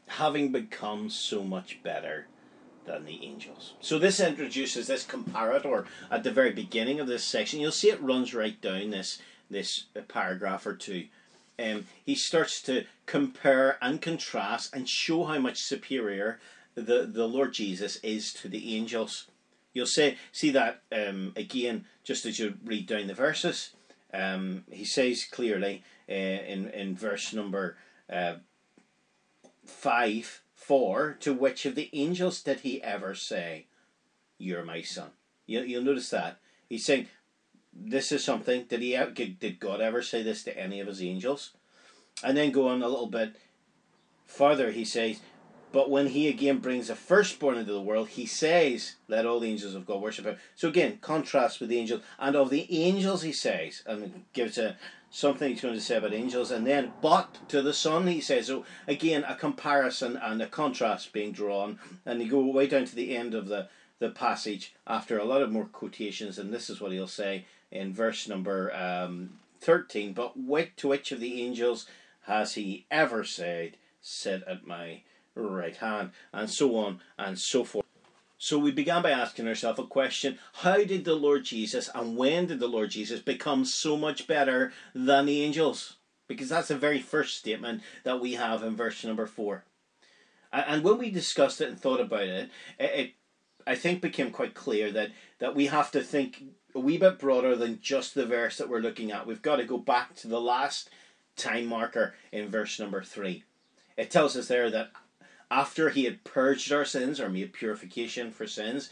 Having 0.08 0.52
become 0.52 1.10
so 1.10 1.42
much 1.42 1.82
better 1.82 2.28
than 2.86 3.06
the 3.06 3.24
angels. 3.24 3.76
So 3.80 3.98
this 3.98 4.20
introduces 4.20 4.88
this 4.88 5.06
comparator 5.06 5.86
at 6.12 6.24
the 6.24 6.32
very 6.32 6.52
beginning 6.52 7.00
of 7.00 7.08
this 7.08 7.24
section. 7.24 7.62
You'll 7.62 7.72
see 7.72 7.90
it 7.90 8.02
runs 8.02 8.34
right 8.34 8.60
down 8.62 8.90
this 8.90 9.20
this 9.50 9.86
paragraph 10.10 10.66
or 10.66 10.74
two. 10.74 11.06
Um, 11.58 11.86
he 12.04 12.14
starts 12.14 12.62
to 12.64 12.84
compare 13.06 13.78
and 13.82 14.02
contrast 14.02 14.76
and 14.76 14.88
show 14.88 15.24
how 15.24 15.40
much 15.40 15.62
superior 15.62 16.40
the, 16.76 17.10
the 17.10 17.26
Lord 17.26 17.54
Jesus 17.54 17.96
is 18.04 18.34
to 18.34 18.50
the 18.50 18.76
angels. 18.76 19.28
You'll 19.74 19.86
say 19.86 20.18
see 20.34 20.50
that 20.50 20.82
um, 20.92 21.32
again 21.38 21.86
just 22.04 22.26
as 22.26 22.38
you 22.38 22.56
read 22.66 22.86
down 22.86 23.08
the 23.08 23.14
verses. 23.14 23.72
Um, 24.14 24.64
he 24.72 24.86
says 24.86 25.26
clearly 25.26 25.84
uh, 26.10 26.14
in 26.14 26.70
in 26.70 26.96
verse 26.96 27.34
number 27.34 27.78
uh, 28.10 28.36
five 29.66 30.42
for 30.54 31.16
to 31.20 31.34
which 31.34 31.66
of 31.66 31.76
the 31.76 31.90
angels 31.94 32.42
did 32.42 32.62
he 32.62 32.82
ever 32.84 33.16
say, 33.16 33.68
You're 34.38 34.66
my 34.66 34.82
son? 34.82 35.12
You, 35.46 35.62
you'll 35.62 35.84
notice 35.84 36.10
that. 36.10 36.40
He's 36.68 36.86
saying, 36.86 37.08
This 37.74 38.12
is 38.12 38.24
something. 38.24 38.66
Did 38.66 38.82
he 38.82 38.98
did 39.40 39.60
God 39.60 39.82
ever 39.82 40.02
say 40.02 40.24
this 40.24 40.44
to 40.44 40.58
any 40.58 40.80
of 40.80 40.88
his 40.88 41.02
angels? 41.02 41.52
And 42.24 42.36
then 42.36 42.52
go 42.52 42.68
on 42.68 42.82
a 42.82 42.88
little 42.88 43.08
bit 43.08 43.36
further, 44.26 44.72
he 44.72 44.84
says, 44.84 45.20
But 45.72 45.90
when 45.90 46.08
he 46.08 46.28
again 46.28 46.60
brings 46.60 46.90
a 46.90 46.96
firstborn 46.96 47.58
into 47.58 47.74
the 47.74 47.82
world, 47.82 48.10
he 48.10 48.26
says, 48.26 48.96
Let 49.08 49.26
all 49.26 49.40
the 49.40 49.50
angels 49.50 49.76
of 49.76 49.86
God 49.86 50.02
worship 50.02 50.26
him. 50.26 50.38
So 50.56 50.70
again, 50.70 51.00
contrast 51.02 51.60
with 51.60 51.70
the 51.70 51.78
angels. 51.78 52.02
And 52.18 52.36
of 52.36 52.50
the 52.50 52.66
angels, 52.70 53.22
he 53.22 53.34
says, 53.34 53.84
and 53.86 54.24
gives 54.34 54.58
a, 54.58 54.78
something 55.10 55.50
he's 55.50 55.62
going 55.62 55.74
to 55.74 55.82
say 55.82 55.98
about 55.98 56.14
angels, 56.14 56.52
and 56.52 56.66
then 56.66 56.94
but 57.02 57.50
to 57.50 57.62
the 57.62 57.74
Son, 57.74 58.08
he 58.08 58.22
says. 58.22 58.48
So 58.48 58.66
again, 58.88 59.24
a 59.28 59.36
comparison 59.36 60.18
and 60.18 60.42
a 60.42 60.48
contrast 60.48 61.14
being 61.14 61.32
drawn, 61.32 61.80
and 62.06 62.22
you 62.22 62.30
go 62.30 62.42
way 62.42 62.68
down 62.68 62.86
to 62.86 62.96
the 62.96 63.16
end 63.16 63.34
of 63.34 63.48
the 63.48 63.70
the 64.00 64.10
passage 64.10 64.76
after 64.86 65.18
a 65.18 65.26
lot 65.26 65.42
of 65.42 65.52
more 65.52 65.66
quotations, 65.66 66.38
and 66.38 66.54
this 66.54 66.70
is 66.70 66.80
what 66.80 66.92
he'll 66.92 67.08
say 67.08 67.46
in 67.72 67.94
verse 67.94 68.28
number 68.28 68.74
um, 68.76 69.40
thirteen. 69.60 70.14
But 70.14 70.34
to 70.78 70.88
which 70.88 71.12
of 71.12 71.20
the 71.20 71.42
angels 71.42 71.88
has 72.24 72.54
he 72.54 72.86
ever 72.92 73.24
said, 73.24 73.78
"Sit 74.02 74.44
at 74.44 74.68
my 74.68 75.02
right 75.44 75.76
hand," 75.76 76.12
and 76.34 76.50
so 76.50 76.76
on 76.76 77.00
and 77.18 77.38
so 77.38 77.64
forth. 77.64 77.86
So 78.40 78.60
we 78.60 78.72
began 78.72 79.02
by 79.02 79.12
asking 79.12 79.48
ourselves 79.48 79.80
a 79.80 79.84
question 79.84 80.38
How 80.54 80.84
did 80.84 81.06
the 81.06 81.16
Lord 81.16 81.44
Jesus 81.44 81.90
and 81.94 82.16
when 82.16 82.46
did 82.48 82.60
the 82.60 82.68
Lord 82.68 82.92
Jesus 82.92 83.20
become 83.20 83.66
so 83.66 83.98
much 83.98 84.28
better 84.28 84.74
than 84.94 85.26
the 85.26 85.42
angels? 85.42 85.98
Because 86.28 86.50
that's 86.50 86.68
the 86.68 86.78
very 86.78 87.00
first 87.00 87.38
statement 87.38 87.82
that 88.04 88.20
we 88.20 88.34
have 88.34 88.62
in 88.62 88.76
verse 88.76 89.04
number 89.04 89.26
four. 89.26 89.64
And 90.52 90.84
when 90.84 90.98
we 90.98 91.10
discussed 91.10 91.62
it 91.62 91.70
and 91.70 91.80
thought 91.80 92.00
about 92.00 92.24
it, 92.24 92.50
it 92.80 93.14
I 93.66 93.76
think 93.76 94.02
became 94.02 94.32
quite 94.32 94.54
clear 94.54 94.92
that, 94.92 95.12
that 95.40 95.56
we 95.56 95.68
have 95.68 95.92
to 95.92 96.02
think 96.02 96.44
a 96.74 96.80
wee 96.80 96.98
bit 96.98 97.20
broader 97.20 97.56
than 97.56 97.82
just 97.82 98.14
the 98.14 98.26
verse 98.26 98.58
that 98.58 98.70
we're 98.70 98.80
looking 98.80 99.12
at. 99.12 99.28
We've 99.28 99.42
got 99.42 99.58
to 99.58 99.66
go 99.66 99.78
back 99.78 100.16
to 100.18 100.28
the 100.28 100.40
last 100.40 100.90
time 101.36 101.66
marker 101.66 102.16
in 102.32 102.50
verse 102.50 102.80
number 102.80 103.04
three. 103.04 103.44
It 103.98 104.10
tells 104.10 104.38
us 104.38 104.48
there 104.48 104.70
that 104.70 104.92
after 105.50 105.90
he 105.90 106.06
had 106.06 106.24
purged 106.24 106.72
our 106.72 106.86
sins 106.86 107.20
or 107.20 107.30
made 107.30 107.54
purification 107.54 108.32
for 108.32 108.48
sins, 108.48 108.90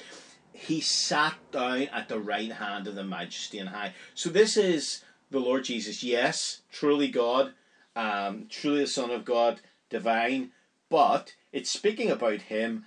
he 0.54 0.80
sat 0.80 1.36
down 1.52 1.84
at 1.84 2.08
the 2.08 2.20
right 2.20 2.52
hand 2.52 2.88
of 2.88 2.96
the 2.96 3.04
majesty 3.04 3.60
and 3.60 3.70
high. 3.70 3.94
So 4.14 4.30
this 4.30 4.56
is 4.56 5.04
the 5.30 5.40
Lord 5.40 5.66
Jesus, 5.66 6.04
yes, 6.04 6.62
truly 6.72 7.10
God, 7.10 7.54
um, 7.96 8.46
truly 8.50 8.82
the 8.82 8.88
Son 8.88 9.12
of 9.12 9.26
God, 9.26 9.60
divine, 9.90 10.52
but 10.90 11.36
it's 11.52 11.72
speaking 11.72 12.10
about 12.10 12.42
him 12.44 12.86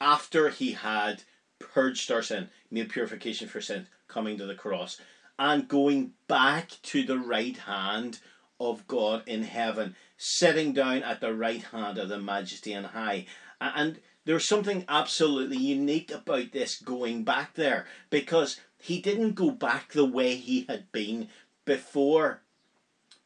after 0.00 0.48
he 0.48 0.72
had 0.72 1.22
purged 1.58 2.10
our 2.10 2.22
sin, 2.22 2.48
made 2.70 2.88
purification 2.88 3.48
for 3.48 3.60
sin, 3.60 3.86
coming 4.08 4.38
to 4.38 4.46
the 4.46 4.54
cross, 4.54 5.00
and 5.38 5.68
going 5.68 6.12
back 6.28 6.70
to 6.82 7.02
the 7.04 7.18
right 7.18 7.56
hand 7.56 8.20
of 8.58 8.86
God 8.86 9.22
in 9.26 9.42
heaven 9.42 9.94
sitting 10.16 10.72
down 10.72 11.02
at 11.02 11.20
the 11.20 11.34
right 11.34 11.62
hand 11.62 11.98
of 11.98 12.08
the 12.08 12.18
Majesty 12.18 12.72
and 12.72 12.86
High. 12.86 13.26
And 13.60 14.00
there's 14.24 14.48
something 14.48 14.84
absolutely 14.88 15.56
unique 15.56 16.10
about 16.10 16.52
this 16.52 16.80
going 16.80 17.24
back 17.24 17.54
there 17.54 17.86
because 18.10 18.60
he 18.78 19.00
didn't 19.00 19.34
go 19.34 19.50
back 19.50 19.92
the 19.92 20.04
way 20.04 20.36
he 20.36 20.66
had 20.68 20.90
been 20.92 21.28
before. 21.64 22.42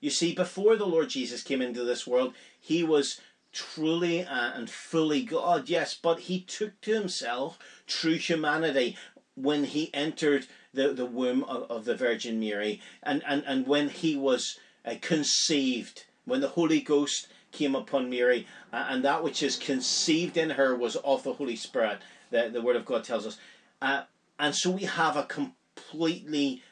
You 0.00 0.11
see, 0.11 0.35
before 0.35 0.76
the 0.76 0.87
Lord 0.87 1.09
Jesus 1.09 1.42
came 1.42 1.62
into 1.62 1.85
this 1.85 2.06
world, 2.06 2.35
he 2.59 2.82
was 2.82 3.20
truly 3.52 4.20
and 4.20 4.70
fully 4.70 5.23
God, 5.23 5.68
yes, 5.68 5.94
but 5.94 6.20
he 6.20 6.40
took 6.40 6.80
to 6.82 6.94
himself 6.94 7.59
true 7.87 8.14
humanity 8.14 8.97
when 9.35 9.64
he 9.64 9.92
entered 9.94 10.47
the, 10.73 10.92
the 10.92 11.06
womb 11.06 11.44
of, 11.44 11.70
of 11.70 11.85
the 11.85 11.94
Virgin 11.94 12.38
Mary 12.38 12.80
and, 13.02 13.23
and, 13.26 13.42
and 13.47 13.66
when 13.66 13.88
he 13.88 14.16
was 14.16 14.59
uh, 14.85 14.94
conceived 15.00 16.04
when 16.24 16.40
the 16.40 16.48
Holy 16.48 16.80
Ghost 16.80 17.28
came 17.52 17.74
upon 17.74 18.10
Mary, 18.10 18.46
and 18.72 19.04
that 19.04 19.24
which 19.24 19.42
is 19.42 19.56
conceived 19.56 20.36
in 20.36 20.50
her 20.50 20.76
was 20.76 20.96
of 20.96 21.22
the 21.22 21.34
Holy 21.34 21.56
Spirit. 21.56 21.98
The, 22.30 22.48
the 22.52 22.62
Word 22.62 22.76
of 22.76 22.84
God 22.84 23.04
tells 23.04 23.26
us. 23.26 23.38
Uh, 23.82 24.02
and 24.38 24.54
so 24.54 24.70
we 24.70 24.84
have 24.84 25.16
a 25.16 25.24
completely 25.24 26.62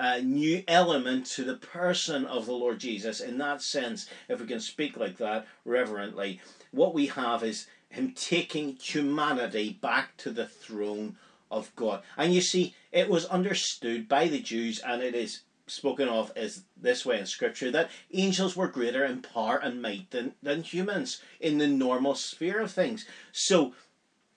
uh, 0.00 0.18
new 0.22 0.62
element 0.68 1.26
to 1.26 1.44
the 1.44 1.56
person 1.56 2.24
of 2.26 2.46
the 2.46 2.52
Lord 2.52 2.78
Jesus. 2.78 3.20
In 3.20 3.38
that 3.38 3.62
sense, 3.62 4.08
if 4.28 4.40
we 4.40 4.46
can 4.46 4.60
speak 4.60 4.96
like 4.96 5.18
that 5.18 5.46
reverently, 5.64 6.40
what 6.70 6.94
we 6.94 7.06
have 7.06 7.42
is 7.42 7.66
Him 7.88 8.12
taking 8.14 8.76
humanity 8.76 9.78
back 9.80 10.16
to 10.18 10.30
the 10.30 10.46
throne 10.46 11.16
of 11.50 11.74
God. 11.74 12.02
And 12.16 12.32
you 12.32 12.40
see, 12.40 12.74
it 12.92 13.08
was 13.08 13.24
understood 13.26 14.08
by 14.08 14.28
the 14.28 14.40
Jews, 14.40 14.80
and 14.86 15.02
it 15.02 15.14
is 15.14 15.40
spoken 15.68 16.08
of 16.08 16.32
as 16.36 16.64
this 16.76 17.04
way 17.04 17.18
in 17.18 17.26
scripture 17.26 17.70
that 17.70 17.90
angels 18.12 18.56
were 18.56 18.68
greater 18.68 19.04
in 19.04 19.22
power 19.22 19.56
and 19.56 19.82
might 19.82 20.10
than, 20.10 20.34
than 20.42 20.62
humans 20.62 21.22
in 21.40 21.58
the 21.58 21.66
normal 21.66 22.14
sphere 22.14 22.60
of 22.60 22.72
things. 22.72 23.06
So, 23.32 23.74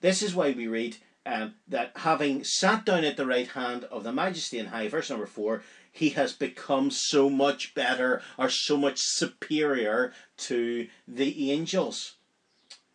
this 0.00 0.22
is 0.22 0.34
why 0.34 0.50
we 0.50 0.66
read 0.66 0.96
um, 1.24 1.54
that 1.68 1.92
having 1.96 2.42
sat 2.42 2.84
down 2.84 3.04
at 3.04 3.16
the 3.16 3.26
right 3.26 3.46
hand 3.46 3.84
of 3.84 4.02
the 4.02 4.12
majesty 4.12 4.58
in 4.58 4.66
high, 4.66 4.88
verse 4.88 5.10
number 5.10 5.26
four, 5.26 5.62
he 5.92 6.10
has 6.10 6.32
become 6.32 6.90
so 6.90 7.30
much 7.30 7.74
better 7.74 8.22
or 8.36 8.48
so 8.48 8.76
much 8.76 8.98
superior 8.98 10.12
to 10.38 10.88
the 11.06 11.52
angels. 11.52 12.16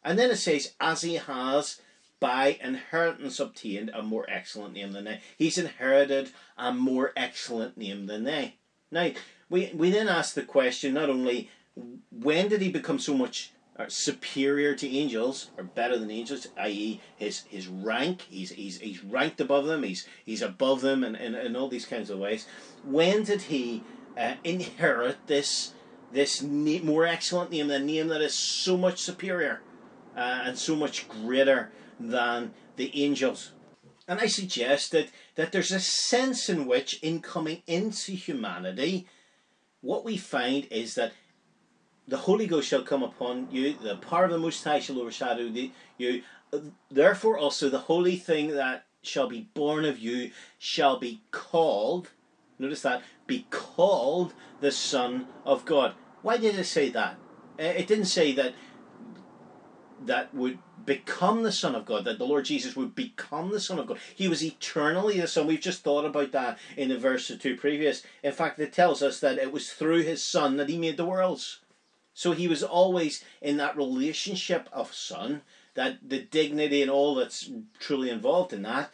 And 0.03 0.17
then 0.17 0.32
it 0.32 0.38
says, 0.38 0.74
as 0.79 1.01
he 1.01 1.15
has 1.15 1.79
by 2.20 2.58
inheritance 2.62 3.40
obtained 3.40 3.92
a 3.94 4.02
more 4.02 4.26
excellent 4.30 4.74
name 4.74 4.92
than 4.92 5.06
they. 5.06 5.22
He's 5.38 5.58
inherited 5.58 6.32
a 6.58 6.74
more 6.74 7.14
excellent 7.16 7.78
name 7.78 8.08
than 8.08 8.24
they. 8.24 8.56
Now, 8.92 9.12
we, 9.50 9.72
we 9.74 9.92
then 9.92 10.08
ask 10.08 10.34
the 10.34 10.44
question 10.44 10.94
not 10.94 11.10
only 11.10 11.50
when 12.12 12.48
did 12.48 12.62
he 12.62 12.70
become 12.70 13.00
so 13.00 13.14
much 13.14 13.52
uh, 13.78 13.86
superior 13.88 14.74
to 14.74 14.88
angels 14.90 15.52
or 15.58 15.64
better 15.64 15.98
than 15.98 16.10
angels, 16.10 16.48
i.e., 16.58 17.00
his 17.16 17.44
his 17.44 17.68
rank, 17.68 18.24
he's, 18.30 18.50
he's, 18.52 18.80
he's 18.80 19.04
ranked 19.04 19.40
above 19.40 19.66
them, 19.66 19.84
he's, 19.84 20.08
he's 20.26 20.42
above 20.42 20.82
them, 20.82 21.04
and 21.04 21.16
in, 21.16 21.36
in, 21.36 21.56
all 21.56 21.68
these 21.68 21.86
kinds 21.86 22.10
of 22.10 22.18
ways. 22.18 22.48
When 22.84 23.24
did 23.24 23.44
he 23.44 23.84
uh, 24.18 24.34
inherit 24.44 25.28
this, 25.28 25.74
this 26.12 26.42
more 26.42 27.06
excellent 27.06 27.52
name, 27.52 27.68
the 27.68 27.78
name 27.78 28.08
that 28.08 28.22
is 28.22 28.34
so 28.34 28.78
much 28.78 29.00
superior 29.00 29.62
uh, 30.16 30.42
and 30.46 30.58
so 30.58 30.76
much 30.76 31.08
greater 31.08 31.72
than 32.00 32.54
the 32.75 32.92
angels. 33.04 33.51
And 34.08 34.20
I 34.20 34.27
suggest 34.27 34.92
that, 34.92 35.10
there's 35.51 35.72
a 35.72 35.80
sense 35.80 36.50
in 36.50 36.66
which, 36.66 37.00
in 37.01 37.20
coming 37.20 37.62
into 37.68 38.13
humanity, 38.13 39.08
what 39.82 40.06
we 40.06 40.18
find 40.18 40.68
is 40.72 40.96
that 40.96 41.12
the 42.08 42.18
Holy 42.18 42.48
Ghost 42.48 42.70
shall 42.70 42.84
come 42.84 43.04
upon 43.04 43.50
you, 43.51 43.74
the 43.74 43.98
power 43.98 44.25
of 44.25 44.32
the 44.32 44.38
Most 44.38 44.63
High 44.63 44.80
shall 44.80 45.00
overshadow 45.00 45.51
you. 45.98 46.24
Therefore, 46.89 47.38
also 47.38 47.70
the 47.70 47.80
holy 47.80 48.16
thing 48.16 48.51
that 48.51 48.86
shall 49.01 49.27
be 49.27 49.50
born 49.54 49.84
of 49.84 50.00
you 50.00 50.32
shall 50.58 51.00
be 51.00 51.22
called, 51.32 52.12
notice 52.58 52.82
that, 52.82 53.04
be 53.25 53.46
called 53.50 54.34
the 54.62 54.72
Son 54.72 55.27
of 55.46 55.66
God. 55.66 55.94
Why 56.22 56.38
did 56.38 56.58
it 56.58 56.66
say 56.66 56.89
that? 56.89 57.18
Eh, 57.60 57.72
it 57.72 57.88
didn't 57.88 58.06
say 58.06 58.32
that 58.34 58.54
that 60.06 60.34
would 60.34 60.60
become 60.88 61.44
the 61.44 61.51
Son 61.51 61.75
of 61.75 61.86
God, 61.86 62.06
that 62.06 62.17
the 62.17 62.25
Lord 62.25 62.46
Jesus 62.46 62.75
would 62.75 62.96
become 62.96 63.51
the 63.51 63.60
Son 63.60 63.77
of 63.77 63.86
God. 63.86 64.00
He 64.15 64.27
was 64.27 64.44
eternally 64.44 65.20
the 65.20 65.27
Son. 65.27 65.46
We've 65.46 65.60
just 65.60 65.84
thought 65.84 66.06
about 66.06 66.32
that 66.32 66.58
in 66.75 66.89
the 66.89 66.98
verse 66.98 67.29
or 67.29 67.38
two 67.38 67.56
previous. 67.56 68.01
In 68.24 68.32
fact, 68.32 68.58
it 68.58 68.74
tells 68.74 69.03
us 69.03 69.20
that 69.20 69.38
it 69.38 69.51
was 69.51 69.70
through 69.70 70.01
his 70.01 70.24
Son 70.24 70.58
that 70.58 70.70
he 70.70 70.79
made 70.79 70.98
the 70.98 71.06
worlds. 71.06 71.60
So 72.15 72.32
he 72.32 72.48
was 72.48 72.63
always 72.63 73.24
in 73.41 73.58
that 73.58 73.77
relationship 73.77 74.67
of 74.74 74.96
Son 74.96 75.44
that 75.75 75.98
the 76.01 76.20
dignity 76.20 76.82
and 76.82 76.89
all 76.89 77.13
that's 77.13 77.51
truly 77.79 78.10
involved 78.10 78.53
in 78.53 78.63
that. 78.63 78.91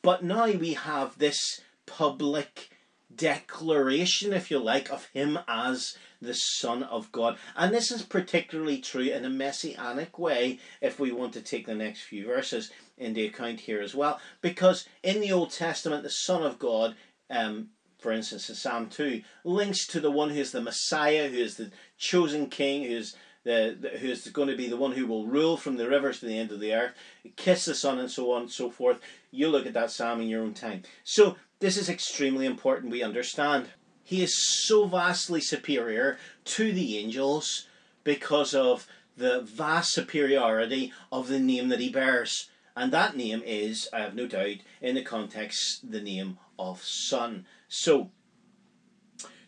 But 0.00 0.24
now 0.24 0.46
we 0.46 0.72
have 0.72 1.18
this 1.18 1.60
public 1.84 2.70
declaration, 3.16 4.32
if 4.32 4.50
you 4.50 4.58
like, 4.58 4.90
of 4.90 5.06
him 5.12 5.38
as 5.48 5.96
the 6.20 6.34
Son 6.34 6.82
of 6.84 7.10
God. 7.12 7.36
And 7.56 7.74
this 7.74 7.90
is 7.90 8.02
particularly 8.02 8.78
true 8.78 9.02
in 9.02 9.24
a 9.24 9.30
messianic 9.30 10.18
way 10.18 10.60
if 10.80 11.00
we 11.00 11.12
want 11.12 11.32
to 11.34 11.42
take 11.42 11.66
the 11.66 11.74
next 11.74 12.02
few 12.02 12.26
verses 12.26 12.70
into 12.96 13.26
account 13.26 13.60
here 13.60 13.80
as 13.80 13.94
well. 13.94 14.20
Because 14.40 14.86
in 15.02 15.20
the 15.20 15.32
Old 15.32 15.50
Testament, 15.50 16.02
the 16.04 16.10
Son 16.10 16.42
of 16.42 16.58
God, 16.58 16.94
um, 17.28 17.70
for 17.98 18.12
instance, 18.12 18.48
in 18.48 18.54
Psalm 18.54 18.88
2, 18.88 19.22
links 19.44 19.86
to 19.88 20.00
the 20.00 20.10
one 20.10 20.30
who 20.30 20.40
is 20.40 20.52
the 20.52 20.60
Messiah, 20.60 21.28
who 21.28 21.38
is 21.38 21.56
the 21.56 21.70
chosen 21.98 22.48
king, 22.48 22.84
who 22.84 22.96
is 22.96 23.16
the, 23.44 23.76
the, 23.80 23.88
who's 23.98 24.28
going 24.28 24.48
to 24.48 24.56
be 24.56 24.68
the 24.68 24.76
one 24.76 24.92
who 24.92 25.06
will 25.06 25.26
rule 25.26 25.56
from 25.56 25.76
the 25.76 25.88
rivers 25.88 26.20
to 26.20 26.26
the 26.26 26.38
end 26.38 26.52
of 26.52 26.60
the 26.60 26.74
earth, 26.74 26.92
kiss 27.36 27.64
the 27.64 27.74
son, 27.74 27.98
and 27.98 28.10
so 28.10 28.32
on 28.32 28.42
and 28.42 28.50
so 28.50 28.70
forth. 28.70 28.98
You 29.30 29.48
look 29.48 29.66
at 29.66 29.72
that 29.74 29.90
psalm 29.90 30.20
in 30.20 30.28
your 30.28 30.42
own 30.42 30.54
time. 30.54 30.82
So 31.02 31.36
this 31.62 31.76
is 31.76 31.88
extremely 31.88 32.44
important. 32.44 32.90
We 32.90 33.04
understand 33.04 33.68
he 34.02 34.22
is 34.22 34.36
so 34.66 34.86
vastly 34.86 35.40
superior 35.40 36.18
to 36.44 36.72
the 36.72 36.98
angels 36.98 37.68
because 38.02 38.52
of 38.52 38.86
the 39.16 39.40
vast 39.42 39.92
superiority 39.92 40.92
of 41.12 41.28
the 41.28 41.38
name 41.38 41.68
that 41.68 41.78
he 41.78 41.88
bears. 41.88 42.50
And 42.74 42.92
that 42.92 43.16
name 43.16 43.42
is, 43.46 43.88
I 43.92 44.00
have 44.00 44.14
no 44.14 44.26
doubt, 44.26 44.56
in 44.80 44.96
the 44.96 45.02
context, 45.02 45.88
the 45.88 46.00
name 46.00 46.38
of 46.58 46.82
Son. 46.82 47.46
So, 47.68 48.10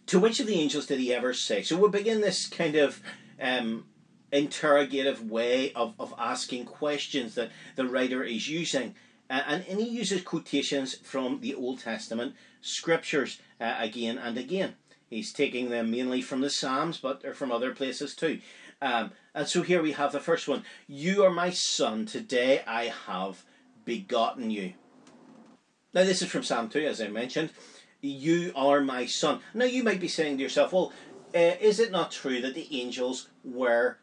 to 0.07 0.21
which 0.21 0.39
of 0.39 0.47
the 0.47 0.61
angels 0.61 0.87
did 0.87 1.01
he 1.01 1.13
ever 1.13 1.35
say? 1.35 1.63
So 1.63 1.77
we'll 1.77 1.91
begin 1.91 2.21
this 2.21 2.47
kind 2.47 2.77
of 2.77 3.03
um, 3.41 3.87
interrogative 4.31 5.29
way 5.29 5.73
of, 5.73 5.95
of 5.99 6.15
asking 6.17 6.67
questions 6.67 7.35
that 7.35 7.51
the 7.75 7.87
writer 7.87 8.23
is 8.23 8.49
using. 8.49 8.95
Uh, 9.31 9.43
and, 9.47 9.65
and 9.69 9.81
he 9.81 9.89
uses 9.89 10.23
quotations 10.23 10.95
from 10.97 11.41
the 11.41 11.55
Old 11.55 11.81
Testament 11.81 12.35
scriptures 12.61 13.41
uh, 13.61 13.75
again 13.79 14.19
and 14.19 14.37
again. 14.37 14.75
He's 15.09 15.33
taking 15.33 15.71
them 15.71 15.91
mainly 15.91 16.23
from 16.23 16.41
the 16.41 16.51
Psalms, 16.51 16.99
but 16.99 17.37
from 17.37 17.53
other 17.53 17.75
places 17.75 18.15
too. 18.15 18.41
Um, 18.83 19.13
and 19.35 19.47
so 19.47 19.63
here 19.63 19.83
we 19.83 19.93
have 19.93 20.13
the 20.13 20.21
first 20.21 20.49
one 20.49 20.65
You 20.87 21.25
are 21.25 21.31
my 21.31 21.51
son, 21.51 22.07
today 22.07 22.63
I 22.67 22.93
have 23.07 23.45
begotten 23.85 24.51
you. 24.51 24.75
Now, 25.93 26.03
this 26.03 26.23
is 26.23 26.29
from 26.29 26.43
Psalm 26.43 26.69
2, 26.69 26.81
as 26.81 27.01
I 27.01 27.09
mentioned. 27.09 27.51
You 28.01 28.53
are 28.57 28.81
my 28.81 29.07
son. 29.07 29.41
Now, 29.55 29.65
you 29.65 29.85
might 29.85 30.01
be 30.01 30.09
saying 30.09 30.37
to 30.37 30.43
yourself, 30.43 30.73
well, 30.73 30.93
uh, 31.35 31.39
is 31.61 31.79
it 31.79 31.93
not 31.93 32.11
true 32.11 32.41
that 32.41 32.55
the 32.55 32.69
angels 32.73 33.29
were 33.45 33.99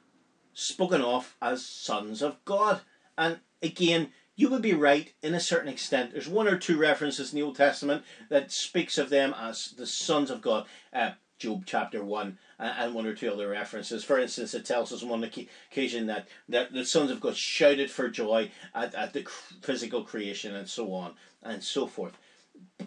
spoken 0.54 1.02
of 1.02 1.36
as 1.42 1.66
sons 1.66 2.22
of 2.22 2.44
God? 2.46 2.82
And 3.18 3.40
again, 3.62 4.12
you 4.42 4.50
would 4.50 4.64
be 4.64 4.74
right 4.74 5.14
in 5.22 5.36
a 5.36 5.40
certain 5.40 5.70
extent. 5.70 6.12
There's 6.12 6.28
one 6.28 6.48
or 6.48 6.58
two 6.58 6.76
references 6.76 7.32
in 7.32 7.40
the 7.40 7.46
Old 7.46 7.56
Testament 7.56 8.04
that 8.30 8.52
speaks 8.52 8.98
of 8.98 9.12
them 9.12 9.36
as 9.38 9.76
the 9.78 9.86
sons 9.86 10.32
of 10.32 10.42
God. 10.42 10.66
Uh, 10.92 11.12
Job 11.38 11.64
chapter 11.66 12.04
1 12.04 12.38
uh, 12.60 12.74
and 12.78 12.94
one 12.94 13.08
or 13.08 13.16
two 13.16 13.32
other 13.32 13.50
references. 13.50 14.04
For 14.04 14.20
instance, 14.20 14.54
it 14.54 14.64
tells 14.64 14.92
us 14.92 15.02
on 15.02 15.10
one 15.10 15.24
occasion 15.24 16.06
that, 16.08 16.28
that 16.50 16.72
the 16.72 16.86
sons 16.86 17.10
of 17.10 17.20
God 17.20 17.36
shouted 17.36 17.90
for 17.90 18.10
joy 18.10 18.52
at, 18.76 18.94
at 18.94 19.14
the 19.14 19.26
physical 19.62 20.04
creation 20.04 20.56
and 20.56 20.70
so 20.70 20.94
on 20.94 21.16
and 21.42 21.64
so 21.64 21.88
forth. 21.88 22.16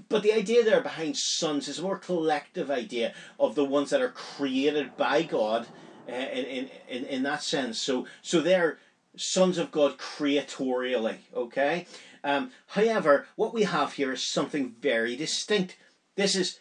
But 0.08 0.22
the 0.22 0.32
idea 0.32 0.62
there 0.62 0.80
behind 0.80 1.16
sons 1.16 1.66
is 1.66 1.80
a 1.80 1.82
more 1.82 1.98
collective 1.98 2.70
idea 2.70 3.12
of 3.40 3.56
the 3.56 3.64
ones 3.64 3.90
that 3.90 4.02
are 4.02 4.10
created 4.10 4.96
by 4.96 5.22
God 5.22 5.66
uh, 6.08 6.12
in, 6.12 6.68
in, 6.88 7.04
in 7.04 7.22
that 7.24 7.42
sense. 7.42 7.78
So, 7.78 8.06
so 8.22 8.40
they're 8.40 8.78
sons 9.16 9.58
of 9.58 9.70
God 9.70 9.98
creatorially, 9.98 11.18
okay? 11.34 11.86
Um, 12.22 12.50
however, 12.68 13.26
what 13.36 13.54
we 13.54 13.64
have 13.64 13.94
here 13.94 14.12
is 14.12 14.26
something 14.26 14.74
very 14.80 15.16
distinct. 15.16 15.76
This 16.16 16.34
is 16.34 16.60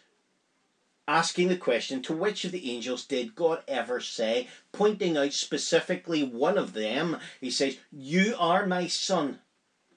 asking 1.06 1.48
the 1.48 1.56
question 1.56 2.02
to 2.02 2.12
which 2.14 2.44
of 2.44 2.52
the 2.52 2.70
angels 2.70 3.04
did 3.04 3.34
God 3.34 3.62
ever 3.68 4.00
say, 4.00 4.48
pointing 4.72 5.16
out 5.16 5.32
specifically 5.32 6.22
one 6.22 6.58
of 6.58 6.72
them. 6.72 7.18
He 7.40 7.50
says, 7.50 7.78
You 7.90 8.34
are 8.38 8.66
my 8.66 8.86
son. 8.86 9.40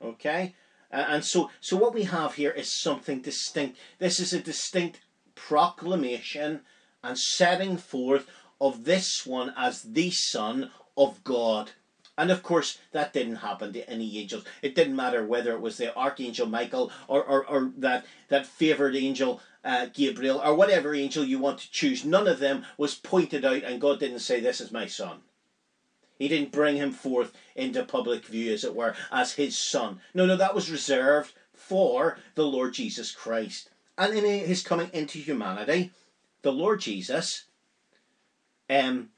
Okay? 0.02 0.56
Uh, 0.92 1.06
and 1.10 1.26
so, 1.26 1.50
so 1.60 1.76
what 1.76 1.94
we 1.94 2.04
have 2.04 2.36
here 2.36 2.52
is 2.52 2.72
something 2.72 3.22
distinct. 3.22 3.78
This 4.00 4.20
is 4.20 4.34
a 4.34 4.40
distinct 4.40 5.02
proclamation 5.36 6.62
and 7.04 7.18
setting 7.18 7.78
forth 7.78 8.28
of 8.60 8.86
this 8.86 9.26
one 9.26 9.54
as 9.56 9.84
the 9.84 10.10
Son 10.12 10.72
of 10.98 11.24
God. 11.24 11.72
And 12.18 12.32
of 12.32 12.42
course, 12.42 12.80
that 12.94 13.14
didn't 13.14 13.38
happen 13.38 13.74
to 13.74 13.90
any 13.90 14.18
angels. 14.18 14.44
It 14.62 14.74
didn't 14.74 14.96
matter 14.96 15.24
whether 15.24 15.52
it 15.52 15.62
was 15.62 15.78
the 15.78 15.96
archangel 15.96 16.48
Michael 16.48 16.92
or, 17.08 17.24
or, 17.24 17.46
or 17.46 17.72
that, 17.78 18.06
that 18.30 18.48
favored 18.48 18.96
angel 18.96 19.42
uh, 19.64 19.88
Gabriel 19.94 20.42
or 20.44 20.56
whatever 20.56 20.96
angel 20.96 21.24
you 21.24 21.38
want 21.38 21.60
to 21.60 21.72
choose. 21.72 22.04
None 22.04 22.28
of 22.28 22.40
them 22.40 22.66
was 22.78 22.96
pointed 22.96 23.46
out, 23.46 23.64
and 23.64 23.82
God 23.82 24.00
didn't 24.00 24.20
say, 24.20 24.40
This 24.40 24.62
is 24.62 24.72
my 24.72 24.88
son. 24.88 25.20
He 26.18 26.28
didn't 26.28 26.52
bring 26.52 26.78
him 26.78 26.92
forth 26.92 27.32
into 27.56 27.86
public 27.86 28.26
view, 28.26 28.52
as 28.52 28.64
it 28.64 28.74
were, 28.74 28.96
as 29.12 29.34
his 29.34 29.56
son. 29.56 30.00
No, 30.16 30.26
no, 30.26 30.36
that 30.36 30.56
was 30.56 30.72
reserved 30.72 31.34
for 31.54 32.18
the 32.34 32.46
Lord 32.46 32.74
Jesus 32.74 33.12
Christ. 33.12 33.70
And 33.98 34.18
in 34.18 34.26
his 34.26 34.64
coming 34.64 34.90
into 34.94 35.20
humanity, 35.20 35.92
the 36.42 36.52
Lord 36.52 36.82
Jesus 36.82 37.46
um, 38.70 39.10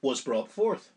was 0.00 0.20
brought 0.20 0.50
forth. 0.50 0.90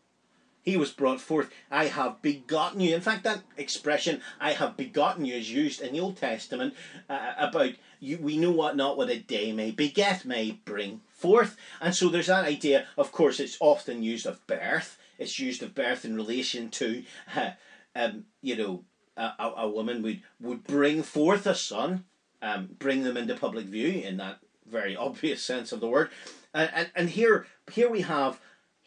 He 0.62 0.76
was 0.76 0.92
brought 0.92 1.20
forth. 1.20 1.50
I 1.70 1.86
have 1.86 2.22
begotten 2.22 2.80
you. 2.80 2.94
In 2.94 3.00
fact, 3.00 3.24
that 3.24 3.42
expression, 3.56 4.22
I 4.40 4.52
have 4.52 4.76
begotten 4.76 5.24
you, 5.24 5.34
is 5.34 5.50
used 5.50 5.80
in 5.80 5.92
the 5.92 6.00
Old 6.00 6.16
Testament 6.16 6.74
uh, 7.10 7.32
about 7.36 7.72
you. 7.98 8.18
We 8.18 8.38
know 8.38 8.52
what 8.52 8.76
not 8.76 8.96
what 8.96 9.10
a 9.10 9.18
day 9.18 9.52
may 9.52 9.72
beget, 9.72 10.24
may 10.24 10.52
bring 10.64 11.00
forth. 11.10 11.56
And 11.80 11.94
so 11.94 12.08
there's 12.08 12.28
that 12.28 12.44
idea. 12.44 12.86
Of 12.96 13.10
course, 13.10 13.40
it's 13.40 13.58
often 13.60 14.04
used 14.04 14.24
of 14.24 14.46
birth. 14.46 14.98
It's 15.18 15.38
used 15.40 15.64
of 15.64 15.74
birth 15.74 16.04
in 16.04 16.14
relation 16.14 16.68
to, 16.70 17.02
uh, 17.36 17.50
um, 17.96 18.26
you 18.40 18.56
know, 18.56 18.84
a, 19.16 19.52
a, 19.56 19.68
woman 19.68 20.02
would, 20.02 20.22
would 20.40 20.64
bring 20.64 21.02
forth 21.02 21.46
a 21.46 21.54
son, 21.54 22.04
um, 22.40 22.70
bring 22.78 23.02
them 23.02 23.16
into 23.16 23.34
public 23.34 23.66
view 23.66 23.88
in 23.88 24.16
that 24.18 24.38
very 24.66 24.96
obvious 25.08 25.42
sense 25.42 25.72
of 25.72 25.80
the 25.80 25.88
word. 25.88 26.10
And, 26.54 26.70
and, 26.74 26.90
and 26.94 27.10
here, 27.10 27.46
here 27.72 27.90
we 27.90 28.02
have 28.02 28.40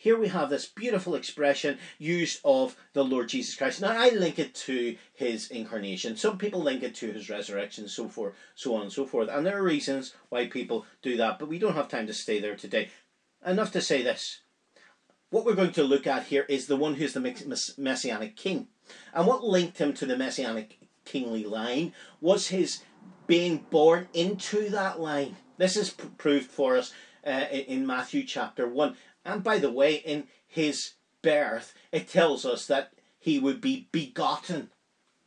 here 0.06 0.20
we 0.20 0.28
have 0.28 0.52
this 0.52 0.68
beautiful 0.68 1.15
expression 1.15 1.80
used 1.98 2.39
of 2.46 2.76
the 2.94 3.04
Lord 3.04 3.28
Jesus 3.28 3.56
Christ. 3.56 3.82
Now 3.82 4.00
I 4.00 4.10
link 4.10 4.38
it 4.38 4.54
to 4.54 4.96
his 5.15 5.50
incarnation. 5.50 6.15
Some 6.15 6.38
people 6.38 6.62
link 6.62 6.84
it 6.84 6.94
to 6.98 7.12
his 7.12 7.28
resurrection, 7.28 7.88
so 7.88 8.08
forth, 8.08 8.36
so 8.54 8.76
on 8.76 8.84
and 8.84 8.91
so 8.91 9.08
forth. 9.08 9.30
And 9.30 9.44
there 9.44 9.58
are 9.58 9.63
reasons 9.63 10.13
why 10.30 10.46
people 10.46 10.86
do 11.02 11.18
that, 11.18 11.39
but 11.39 11.48
we 11.50 11.58
don't 11.58 11.74
have 11.74 11.88
time 11.88 12.06
to 12.06 12.13
stay 12.13 12.39
there 12.39 12.56
today. 12.56 12.89
Enough 13.44 13.72
to 13.72 13.82
say 13.82 14.04
this. 14.04 14.41
What 15.32 15.44
we're 15.44 15.56
going 15.56 15.72
to 15.72 15.84
look 15.84 16.06
at 16.06 16.28
here 16.28 16.46
is 16.48 16.68
the 16.68 16.76
one 16.76 16.94
who's 16.94 17.13
the 17.13 17.74
messianic 17.76 18.36
king. 18.36 18.68
And 19.12 19.26
what 19.26 19.44
linked 19.44 19.80
him 19.80 19.91
to 19.96 20.06
the 20.06 20.15
messianic 20.15 20.78
kingly 21.04 21.46
line 21.46 21.94
was 22.22 22.50
his 22.50 22.84
being 23.26 23.65
born 23.72 24.08
into 24.13 24.70
that 24.70 25.00
line. 25.00 25.38
This 25.58 25.76
is 25.76 25.89
proved 25.89 26.52
for 26.52 26.78
us 26.78 26.94
uh, 27.26 27.46
in 27.50 27.88
Matthew 27.88 28.24
chapter 28.24 28.68
1. 28.68 28.96
And 29.26 29.44
by 29.44 29.58
the 29.58 29.72
way, 29.72 29.96
in 29.96 30.28
his 30.48 30.94
birth, 31.22 31.74
it 31.92 32.08
tells 32.08 32.46
us 32.46 32.68
that 32.68 32.94
he 33.20 33.40
would 33.40 33.60
be 33.60 33.88
begotten. 33.92 34.70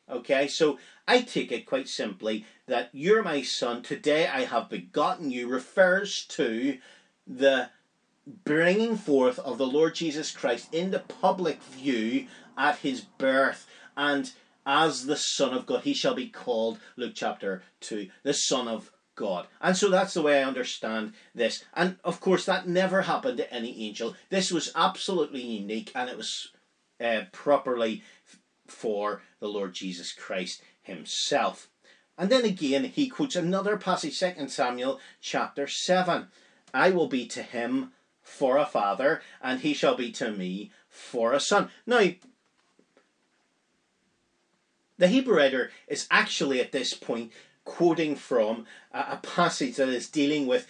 Okay, 0.09 0.47
so 0.47 0.79
I 1.07 1.21
take 1.21 1.53
it 1.53 1.67
quite 1.67 1.89
simply 1.89 2.47
that 2.67 2.91
you're 2.93 3.23
my 3.23 3.43
son, 3.43 3.83
today 3.83 4.27
I 4.27 4.45
have 4.45 4.71
begotten 4.71 5.31
you 5.31 5.49
refers 5.49 6.25
to 6.27 6.79
the 7.27 7.71
bringing 8.45 8.97
forth 8.97 9.39
of 9.41 9.59
the 9.59 9.67
Lord 9.67 9.95
Jesus 9.95 10.31
Christ 10.31 10.73
in 10.73 10.91
the 10.91 11.01
public 11.01 11.63
view 11.63 12.27
at 12.57 12.79
his 12.79 13.01
birth. 13.01 13.67
And 13.97 14.31
as 14.65 15.07
the 15.07 15.17
Son 15.17 15.53
of 15.53 15.67
God, 15.67 15.83
he 15.83 15.95
shall 15.95 16.15
be 16.15 16.29
called, 16.29 16.79
Luke 16.97 17.15
chapter 17.15 17.63
2, 17.81 18.09
the 18.23 18.35
Son 18.35 18.69
of 18.69 18.93
God. 19.19 19.49
And 19.61 19.77
so 19.77 19.91
that's 19.91 20.15
the 20.15 20.23
way 20.23 20.41
I 20.41 20.47
understand 20.47 21.13
this. 21.35 21.65
And 21.75 21.97
of 22.05 22.21
course, 22.21 22.45
that 22.47 22.69
never 22.69 23.03
happened 23.03 23.37
to 23.39 23.53
any 23.53 23.87
angel. 23.87 24.15
This 24.31 24.53
was 24.53 24.73
absolutely 24.77 25.43
unique 25.43 25.91
and 25.95 26.09
it 26.09 26.17
was 26.17 26.53
uh, 27.05 27.23
properly 27.33 28.05
f- 28.27 28.41
for 28.67 29.23
the 29.41 29.49
Lord 29.49 29.75
Jesus 29.75 30.13
Christ 30.13 30.63
himself. 30.83 31.69
And 32.17 32.31
then 32.31 32.45
again, 32.45 32.85
he 32.85 33.09
quotes 33.09 33.35
another 33.35 33.77
passage, 33.77 34.19
2 34.19 34.49
Samuel 34.49 35.01
chapter 35.21 35.67
7. 35.67 36.29
I 36.73 36.91
will 36.91 37.09
be 37.09 37.27
to 37.27 37.43
him 37.43 37.93
for 38.23 38.57
a 38.57 38.67
father, 38.67 39.23
and 39.43 39.61
he 39.61 39.75
shall 39.75 39.97
be 39.97 40.13
to 40.13 40.31
me 40.31 40.71
for 40.89 41.33
a 41.33 41.41
son. 41.41 41.71
Now, 41.87 42.11
the 44.99 45.09
Hebrew 45.09 45.37
writer 45.37 45.71
is 45.87 46.07
actually 46.11 46.61
at 46.61 46.73
this 46.73 46.93
point 46.93 47.33
quoting 47.69 48.17
from 48.17 48.65
a, 48.93 48.99
a 48.99 49.21
passage 49.23 49.77
that 49.77 49.89
is 49.89 50.09
dealing 50.09 50.47
with 50.47 50.67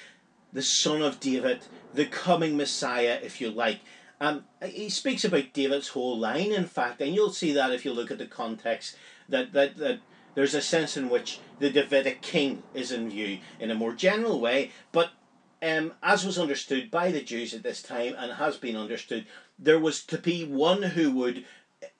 the 0.53 0.63
son 0.63 1.01
of 1.01 1.21
David, 1.21 1.61
the 1.95 2.05
coming 2.05 2.57
Messiah, 2.57 3.19
if 3.23 3.41
you 3.41 3.51
like. 3.51 3.81
Um, 4.21 4.45
he 4.65 4.89
speaks 4.89 5.25
about 5.25 5.53
David's 5.53 5.89
whole 5.89 6.19
line, 6.19 6.53
in 6.53 6.65
fact, 6.65 7.01
and 7.01 7.15
you'll 7.15 7.31
see 7.31 7.53
that 7.53 7.73
if 7.73 7.85
you 7.85 7.93
look 7.93 8.11
at 8.11 8.19
the 8.19 8.27
context 8.27 8.97
that, 9.29 9.53
that, 9.53 9.77
that 9.77 10.01
there's 10.35 10.55
a 10.55 10.61
sense 10.61 10.97
in 10.97 11.09
which 11.09 11.39
the 11.61 11.71
Davidic 11.71 12.21
king 12.21 12.65
is 12.75 12.91
in 12.91 13.11
view 13.11 13.39
in 13.61 13.71
a 13.71 13.77
more 13.77 13.95
general 13.95 14.41
way, 14.41 14.73
but 14.91 15.11
um, 15.63 15.93
as 16.03 16.25
was 16.25 16.39
understood 16.39 16.91
by 16.91 17.13
the 17.13 17.23
Jews 17.23 17.55
at 17.55 17.63
this 17.63 17.83
time 17.83 18.15
and 18.19 18.33
has 18.33 18.57
been 18.57 18.77
understood, 18.77 19.27
there 19.59 19.79
was 19.79 20.05
to 20.07 20.19
be 20.19 20.45
one 20.45 20.83
who 20.83 21.13
would 21.13 21.45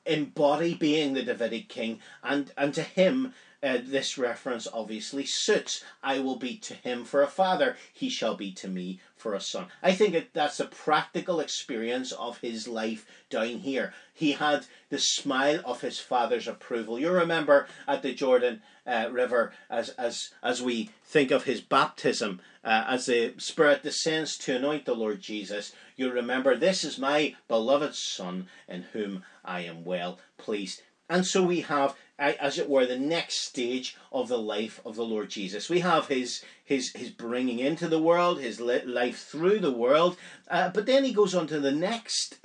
embody 0.05 0.75
being 0.75 1.15
the 1.15 1.23
Davidic 1.23 1.69
king, 1.69 2.01
and, 2.23 2.53
and 2.57 2.75
to 2.75 2.83
him 2.83 3.33
uh, 3.63 3.79
this 3.83 4.17
reference 4.17 4.69
obviously 4.73 5.25
suits. 5.27 5.83
I 6.03 6.21
will 6.21 6.37
be 6.37 6.57
to 6.59 6.75
him 6.75 7.05
for 7.05 7.23
a 7.23 7.27
father, 7.27 7.77
he 7.93 8.09
shall 8.09 8.37
be 8.37 8.53
to 8.53 8.69
me 8.69 9.01
for 9.17 9.35
a 9.35 9.41
son. 9.41 9.67
I 9.83 9.93
think 9.93 10.13
that 10.13 10.33
that's 10.33 10.61
a 10.61 10.67
practical 10.67 11.41
experience 11.41 12.13
of 12.13 12.39
his 12.39 12.69
life 12.69 13.07
down 13.31 13.59
here. 13.59 13.93
He 14.15 14.33
had 14.33 14.67
the 14.91 14.99
smile 14.99 15.61
of 15.65 15.81
his 15.81 15.99
father's 15.99 16.47
approval. 16.49 16.99
You 16.99 17.11
remember 17.11 17.67
at 17.87 18.03
the 18.03 18.15
Jordan 18.15 18.63
uh, 18.87 19.09
River 19.11 19.53
as, 19.69 19.91
as, 19.91 20.31
as 20.43 20.63
we 20.63 20.91
think 21.05 21.31
of 21.31 21.45
his 21.45 21.61
baptism, 21.61 22.41
uh, 22.65 22.85
as 22.89 23.07
the 23.07 23.35
Spirit 23.39 23.83
descends 23.83 24.37
to 24.39 24.57
anoint 24.57 24.85
the 24.85 24.95
Lord 24.95 25.21
Jesus, 25.21 25.73
you 25.97 26.11
remember, 26.11 26.57
This 26.57 26.85
is 26.85 26.99
my 26.99 27.35
beloved 27.49 27.95
Son 27.95 28.47
in 28.69 28.83
whom 28.93 29.25
I 29.45 29.61
am 29.61 29.85
well 29.85 30.19
pleased. 30.37 30.83
And 31.11 31.27
so 31.27 31.43
we 31.43 31.63
have 31.63 31.97
as 32.19 32.59
it 32.59 32.69
were, 32.69 32.85
the 32.85 32.99
next 32.99 33.45
stage 33.45 33.97
of 34.13 34.29
the 34.29 34.39
life 34.39 34.81
of 34.85 34.97
the 34.97 35.05
Lord 35.05 35.31
Jesus. 35.31 35.69
We 35.69 35.81
have 35.81 36.09
his 36.09 36.43
his 36.65 36.93
his 36.93 37.11
bringing 37.11 37.59
into 37.59 37.89
the 37.89 38.03
world, 38.03 38.41
his 38.41 38.61
life 38.61 39.19
through 39.19 39.61
the 39.61 39.73
world, 39.73 40.17
uh, 40.51 40.71
but 40.71 40.87
then 40.87 41.05
he 41.05 41.13
goes 41.13 41.35
on 41.35 41.47
to 41.49 41.61
the 41.61 41.73
next 41.73 42.39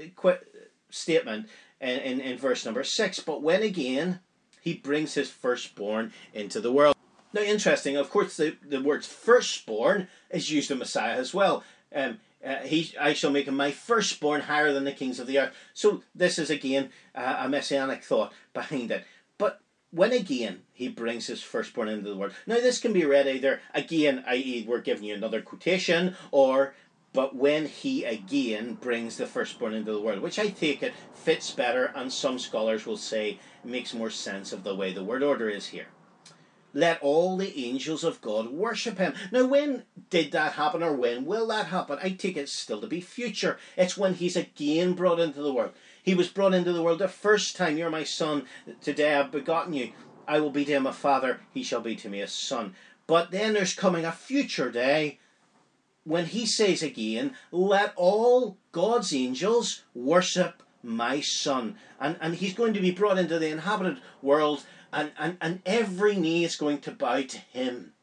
statement 0.89 1.49
in, 1.81 1.99
in, 1.99 2.21
in 2.21 2.37
verse 2.37 2.65
number 2.65 2.83
six. 2.83 3.19
But 3.19 3.41
when 3.41 3.63
again 3.63 4.19
he 4.61 4.75
brings 4.75 5.15
his 5.15 5.29
firstborn 5.29 6.13
into 6.33 6.61
the 6.61 6.71
world. 6.71 6.95
Now, 7.33 7.41
interesting. 7.41 7.97
Of 7.97 8.09
course, 8.09 8.37
the 8.37 8.55
the 8.61 8.81
word 8.81 9.03
firstborn 9.03 10.07
is 10.29 10.51
used 10.51 10.69
in 10.71 10.77
Messiah 10.77 11.17
as 11.17 11.33
well. 11.33 11.63
Um, 11.93 12.19
uh, 12.45 12.57
he, 12.57 12.93
I 12.99 13.13
shall 13.13 13.31
make 13.31 13.47
him 13.47 13.55
my 13.55 13.71
firstborn 13.71 14.41
higher 14.41 14.73
than 14.73 14.83
the 14.83 14.91
kings 14.91 15.19
of 15.19 15.27
the 15.27 15.39
earth. 15.39 15.55
So 15.73 16.03
this 16.13 16.37
is 16.37 16.49
again 16.49 16.89
uh, 17.15 17.37
a 17.39 17.49
messianic 17.49 18.03
thought 18.03 18.33
behind 18.53 18.91
it. 18.91 19.05
When 19.93 20.11
again 20.11 20.63
he 20.73 20.87
brings 20.87 21.27
his 21.27 21.43
firstborn 21.43 21.87
into 21.87 22.09
the 22.09 22.17
world. 22.17 22.33
Now 22.47 22.55
this 22.55 22.79
can 22.79 22.93
be 22.93 23.05
read 23.05 23.27
either 23.27 23.61
again, 23.75 24.23
i.e., 24.25 24.65
we're 24.67 24.81
giving 24.81 25.03
you 25.03 25.13
another 25.13 25.39
quotation, 25.39 26.15
or 26.31 26.73
but 27.13 27.35
when 27.35 27.67
he 27.67 28.03
again 28.03 28.73
brings 28.73 29.17
the 29.17 29.27
firstborn 29.27 29.75
into 29.75 29.91
the 29.91 30.01
world, 30.01 30.23
which 30.23 30.39
I 30.39 30.47
take 30.47 30.81
it 30.81 30.95
fits 31.13 31.51
better, 31.51 31.91
and 31.93 32.11
some 32.11 32.39
scholars 32.39 32.87
will 32.87 32.97
say 32.97 33.37
makes 33.63 33.93
more 33.93 34.09
sense 34.09 34.51
of 34.51 34.63
the 34.63 34.75
way 34.75 34.91
the 34.91 35.03
word 35.03 35.21
order 35.21 35.47
is 35.47 35.67
here 35.67 35.89
let 36.73 37.01
all 37.01 37.37
the 37.37 37.65
angels 37.65 38.03
of 38.03 38.21
God 38.21 38.51
worship 38.51 38.97
him. 38.97 39.13
Now, 39.31 39.45
when 39.45 39.83
did 40.09 40.31
that 40.31 40.53
happen, 40.53 40.81
or 40.81 40.95
when 40.95 41.25
will 41.25 41.47
that 41.47 41.67
happen? 41.67 41.99
I 42.01 42.09
take 42.09 42.35
it 42.35 42.49
still 42.49 42.81
to 42.81 42.87
be 42.87 43.01
future. 43.01 43.57
It's 43.77 43.97
when 43.97 44.15
he's 44.15 44.35
again 44.35 44.93
brought 44.93 45.19
into 45.19 45.41
the 45.41 45.53
world. 45.53 45.73
He 46.03 46.13
was 46.13 46.27
brought 46.27 46.53
into 46.53 46.73
the 46.73 46.83
world 46.83 46.99
the 46.99 47.07
first 47.07 47.55
time. 47.55 47.77
You're 47.77 47.89
my 47.89 48.03
son. 48.03 48.45
Today 48.81 49.15
I've 49.15 49.31
begotten 49.31 49.73
you. 49.73 49.93
I 50.27 50.39
will 50.39 50.51
be 50.51 50.65
to 50.65 50.71
him 50.71 50.85
a 50.85 50.93
father. 50.93 51.39
He 51.53 51.63
shall 51.63 51.81
be 51.81 51.95
to 51.95 52.09
me 52.09 52.21
a 52.21 52.27
son. 52.27 52.75
But 53.07 53.31
then 53.31 53.53
there's 53.53 53.73
coming 53.73 54.05
a 54.05 54.11
future 54.11 54.69
day 54.69 55.19
when 56.03 56.25
he 56.25 56.45
says 56.45 56.83
again, 56.83 57.35
Let 57.51 57.93
all 57.95 58.57
God's 58.71 59.13
angels 59.13 59.83
worship 59.95 60.61
my 60.83 61.21
son. 61.21 61.77
And, 61.99 62.17
and 62.19 62.35
he's 62.35 62.53
going 62.53 62.73
to 62.73 62.81
be 62.81 62.91
brought 62.91 63.17
into 63.17 63.39
the 63.39 63.49
inhabited 63.49 63.99
world 64.21 64.65
and, 64.91 65.11
and, 65.17 65.37
and 65.41 65.61
every 65.65 66.15
knee 66.15 66.43
is 66.43 66.55
going 66.55 66.79
to 66.81 66.91
bow 66.91 67.21
to 67.23 67.37
him. 67.37 67.93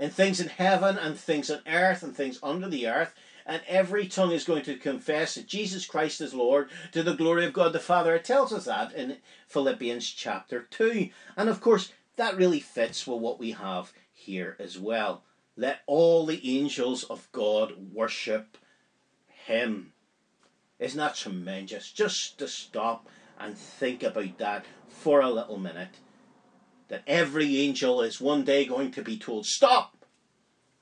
And 0.00 0.12
things 0.12 0.40
in 0.40 0.48
heaven 0.48 0.96
and 0.96 1.18
things 1.18 1.50
on 1.50 1.60
earth 1.66 2.02
and 2.02 2.16
things 2.16 2.38
under 2.42 2.68
the 2.68 2.88
earth, 2.88 3.14
and 3.46 3.62
every 3.66 4.06
tongue 4.06 4.32
is 4.32 4.44
going 4.44 4.62
to 4.64 4.76
confess 4.76 5.34
that 5.34 5.46
Jesus 5.46 5.86
Christ 5.86 6.20
is 6.20 6.34
Lord 6.34 6.70
to 6.92 7.02
the 7.02 7.14
glory 7.14 7.44
of 7.44 7.52
God 7.52 7.72
the 7.72 7.80
Father. 7.80 8.14
It 8.14 8.24
tells 8.24 8.52
us 8.52 8.64
that 8.64 8.94
in 8.94 9.18
Philippians 9.48 10.08
chapter 10.08 10.62
2. 10.70 11.10
And 11.36 11.48
of 11.48 11.60
course, 11.60 11.92
that 12.16 12.36
really 12.36 12.60
fits 12.60 13.06
with 13.06 13.20
what 13.20 13.38
we 13.38 13.52
have 13.52 13.92
here 14.12 14.56
as 14.58 14.78
well. 14.78 15.22
Let 15.56 15.82
all 15.86 16.26
the 16.26 16.58
angels 16.58 17.04
of 17.04 17.28
God 17.32 17.74
worship 17.92 18.56
Him. 19.26 19.92
Isn't 20.78 20.98
that 20.98 21.14
tremendous? 21.14 21.92
Just 21.92 22.38
to 22.38 22.48
stop 22.48 23.08
and 23.38 23.56
think 23.56 24.02
about 24.02 24.38
that 24.38 24.64
for 24.88 25.20
a 25.20 25.30
little 25.30 25.58
minute. 25.58 25.96
That 26.88 27.02
every 27.06 27.58
angel 27.58 28.02
is 28.02 28.20
one 28.20 28.44
day 28.44 28.64
going 28.64 28.90
to 28.92 29.02
be 29.02 29.16
told, 29.16 29.46
Stop! 29.46 30.04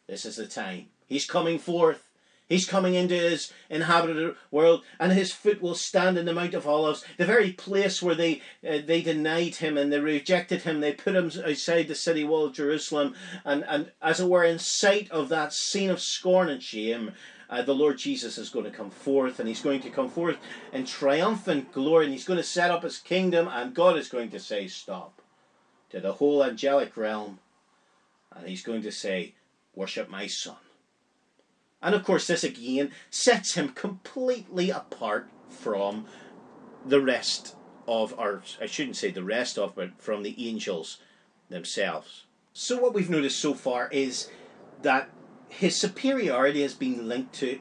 This 0.06 0.24
is 0.24 0.36
the 0.36 0.46
time. 0.46 0.86
He's 1.06 1.26
coming 1.26 1.58
forth. 1.58 2.11
He's 2.52 2.66
coming 2.66 2.92
into 2.92 3.14
his 3.14 3.50
inhabited 3.70 4.36
world, 4.50 4.84
and 5.00 5.10
his 5.10 5.32
foot 5.32 5.62
will 5.62 5.74
stand 5.74 6.18
in 6.18 6.26
the 6.26 6.34
Mount 6.34 6.52
of 6.52 6.66
Olives, 6.66 7.02
the 7.16 7.24
very 7.24 7.50
place 7.50 8.02
where 8.02 8.14
they 8.14 8.42
uh, 8.68 8.80
they 8.84 9.00
denied 9.00 9.54
him 9.54 9.78
and 9.78 9.90
they 9.90 9.98
rejected 9.98 10.60
him. 10.60 10.80
They 10.80 10.92
put 10.92 11.16
him 11.16 11.32
outside 11.46 11.88
the 11.88 11.94
city 11.94 12.24
wall 12.24 12.44
of 12.44 12.52
Jerusalem, 12.52 13.14
and, 13.46 13.64
and 13.66 13.90
as 14.02 14.20
it 14.20 14.28
were, 14.28 14.44
in 14.44 14.58
sight 14.58 15.10
of 15.10 15.30
that 15.30 15.54
scene 15.54 15.88
of 15.88 16.02
scorn 16.02 16.50
and 16.50 16.62
shame, 16.62 17.12
uh, 17.48 17.62
the 17.62 17.74
Lord 17.74 17.96
Jesus 17.96 18.36
is 18.36 18.50
going 18.50 18.66
to 18.66 18.70
come 18.70 18.90
forth, 18.90 19.40
and 19.40 19.48
he's 19.48 19.62
going 19.62 19.80
to 19.80 19.88
come 19.88 20.10
forth 20.10 20.36
in 20.74 20.84
triumphant 20.84 21.72
glory, 21.72 22.04
and 22.04 22.12
he's 22.12 22.26
going 22.26 22.36
to 22.36 22.44
set 22.44 22.70
up 22.70 22.82
his 22.82 22.98
kingdom, 22.98 23.48
and 23.50 23.72
God 23.72 23.96
is 23.96 24.10
going 24.10 24.28
to 24.28 24.38
say, 24.38 24.68
Stop, 24.68 25.22
to 25.88 26.00
the 26.00 26.12
whole 26.12 26.44
angelic 26.44 26.98
realm, 26.98 27.38
and 28.30 28.46
he's 28.46 28.62
going 28.62 28.82
to 28.82 28.92
say, 28.92 29.32
Worship 29.74 30.10
my 30.10 30.26
Son. 30.26 30.56
And 31.82 31.94
of 31.94 32.04
course, 32.04 32.26
this 32.26 32.44
again 32.44 32.92
sets 33.10 33.54
him 33.54 33.70
completely 33.70 34.70
apart 34.70 35.28
from 35.48 36.06
the 36.86 37.00
rest 37.00 37.56
of, 37.88 38.14
or 38.18 38.42
I 38.60 38.66
shouldn't 38.66 38.96
say 38.96 39.10
the 39.10 39.24
rest 39.24 39.58
of, 39.58 39.74
but 39.74 40.00
from 40.00 40.22
the 40.22 40.48
angels 40.48 40.98
themselves. 41.48 42.24
So, 42.52 42.78
what 42.78 42.94
we've 42.94 43.10
noticed 43.10 43.40
so 43.40 43.54
far 43.54 43.88
is 43.90 44.28
that 44.82 45.10
his 45.48 45.76
superiority 45.76 46.62
has 46.62 46.74
been 46.74 47.08
linked 47.08 47.34
to 47.34 47.58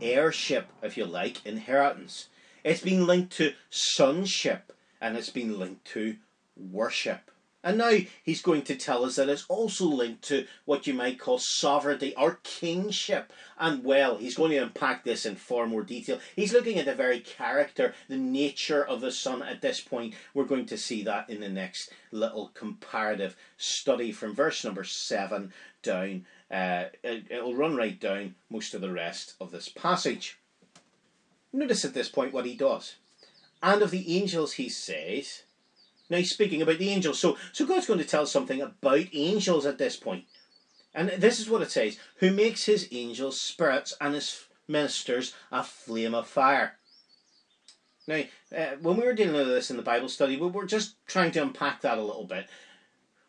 heirship, 0.00 0.68
if 0.82 0.96
you 0.96 1.04
like, 1.04 1.44
inheritance. 1.44 2.28
It's 2.62 2.82
been 2.82 3.06
linked 3.06 3.32
to 3.36 3.54
sonship, 3.70 4.72
and 5.00 5.16
it's 5.16 5.30
been 5.30 5.58
linked 5.58 5.84
to 5.86 6.16
worship. 6.56 7.23
And 7.64 7.78
now 7.78 7.96
he's 8.22 8.42
going 8.42 8.62
to 8.62 8.76
tell 8.76 9.04
us 9.04 9.16
that 9.16 9.30
it's 9.30 9.46
also 9.48 9.86
linked 9.86 10.22
to 10.24 10.46
what 10.66 10.86
you 10.86 10.92
might 10.92 11.18
call 11.18 11.38
sovereignty 11.38 12.14
or 12.16 12.38
kingship. 12.44 13.32
And 13.58 13.82
well, 13.82 14.18
he's 14.18 14.36
going 14.36 14.50
to 14.50 14.58
unpack 14.58 15.02
this 15.02 15.24
in 15.24 15.34
far 15.36 15.66
more 15.66 15.82
detail. 15.82 16.20
He's 16.36 16.52
looking 16.52 16.78
at 16.78 16.84
the 16.84 16.94
very 16.94 17.20
character, 17.20 17.94
the 18.08 18.18
nature 18.18 18.86
of 18.86 19.00
the 19.00 19.10
Son 19.10 19.42
at 19.42 19.62
this 19.62 19.80
point. 19.80 20.14
We're 20.34 20.44
going 20.44 20.66
to 20.66 20.76
see 20.76 21.02
that 21.04 21.30
in 21.30 21.40
the 21.40 21.48
next 21.48 21.90
little 22.12 22.52
comparative 22.54 23.34
study 23.56 24.12
from 24.12 24.34
verse 24.34 24.62
number 24.62 24.84
7 24.84 25.52
down 25.82 26.26
uh, 26.50 26.84
it, 27.02 27.24
it'll 27.30 27.56
run 27.56 27.74
right 27.74 27.98
down 27.98 28.34
most 28.50 28.74
of 28.74 28.80
the 28.80 28.92
rest 28.92 29.34
of 29.40 29.50
this 29.50 29.68
passage. 29.68 30.38
Notice 31.52 31.84
at 31.84 31.94
this 31.94 32.08
point 32.08 32.32
what 32.32 32.46
he 32.46 32.54
does. 32.54 32.96
And 33.62 33.80
of 33.80 33.90
the 33.90 34.18
angels, 34.18 34.52
he 34.54 34.68
says. 34.68 35.43
Now 36.14 36.18
he's 36.18 36.30
speaking 36.30 36.62
about 36.62 36.78
the 36.78 36.90
angels. 36.90 37.18
So, 37.18 37.36
so 37.50 37.66
God's 37.66 37.88
going 37.88 37.98
to 37.98 38.04
tell 38.04 38.24
something 38.24 38.62
about 38.62 39.06
angels 39.12 39.66
at 39.66 39.78
this 39.78 39.96
point. 39.96 40.26
And 40.94 41.08
this 41.08 41.40
is 41.40 41.50
what 41.50 41.60
it 41.60 41.72
says 41.72 41.98
Who 42.18 42.30
makes 42.30 42.66
his 42.66 42.86
angels 42.92 43.40
spirits 43.40 43.96
and 44.00 44.14
his 44.14 44.44
ministers 44.68 45.34
a 45.50 45.64
flame 45.64 46.14
of 46.14 46.28
fire. 46.28 46.78
Now, 48.06 48.22
uh, 48.56 48.76
when 48.80 48.96
we 48.96 49.02
were 49.02 49.12
dealing 49.12 49.34
with 49.34 49.48
this 49.48 49.72
in 49.72 49.76
the 49.76 49.82
Bible 49.82 50.08
study, 50.08 50.36
we 50.36 50.46
were 50.46 50.66
just 50.66 50.94
trying 51.08 51.32
to 51.32 51.42
unpack 51.42 51.80
that 51.80 51.98
a 51.98 52.04
little 52.04 52.26
bit. 52.26 52.46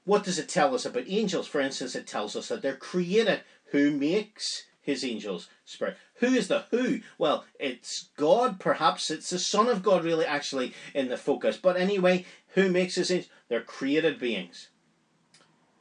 What 0.03 0.23
does 0.23 0.37
it 0.37 0.47
tell 0.47 0.75
us 0.75 0.85
about 0.85 1.05
angels? 1.07 1.47
For 1.47 1.61
instance, 1.61 1.95
it 1.95 2.05
tells 2.05 2.35
us 2.35 2.49
that 2.49 2.61
they're 2.61 2.75
created. 2.75 3.41
Who 3.71 3.89
makes 3.89 4.65
his 4.79 5.03
angels 5.03 5.49
spirit? 5.65 5.97
Who 6.19 6.27
is 6.27 6.47
the 6.47 6.65
who? 6.69 6.99
Well, 7.17 7.45
it's 7.59 8.09
God, 8.15 8.59
perhaps. 8.59 9.09
It's 9.09 9.31
the 9.31 9.39
Son 9.39 9.67
of 9.67 9.81
God, 9.81 10.03
really, 10.03 10.25
actually, 10.25 10.73
in 10.93 11.09
the 11.09 11.17
focus. 11.17 11.57
But 11.57 11.77
anyway, 11.77 12.25
who 12.55 12.69
makes 12.69 12.95
his 12.95 13.11
angels? 13.11 13.31
They're 13.47 13.61
created 13.61 14.19
beings. 14.19 14.69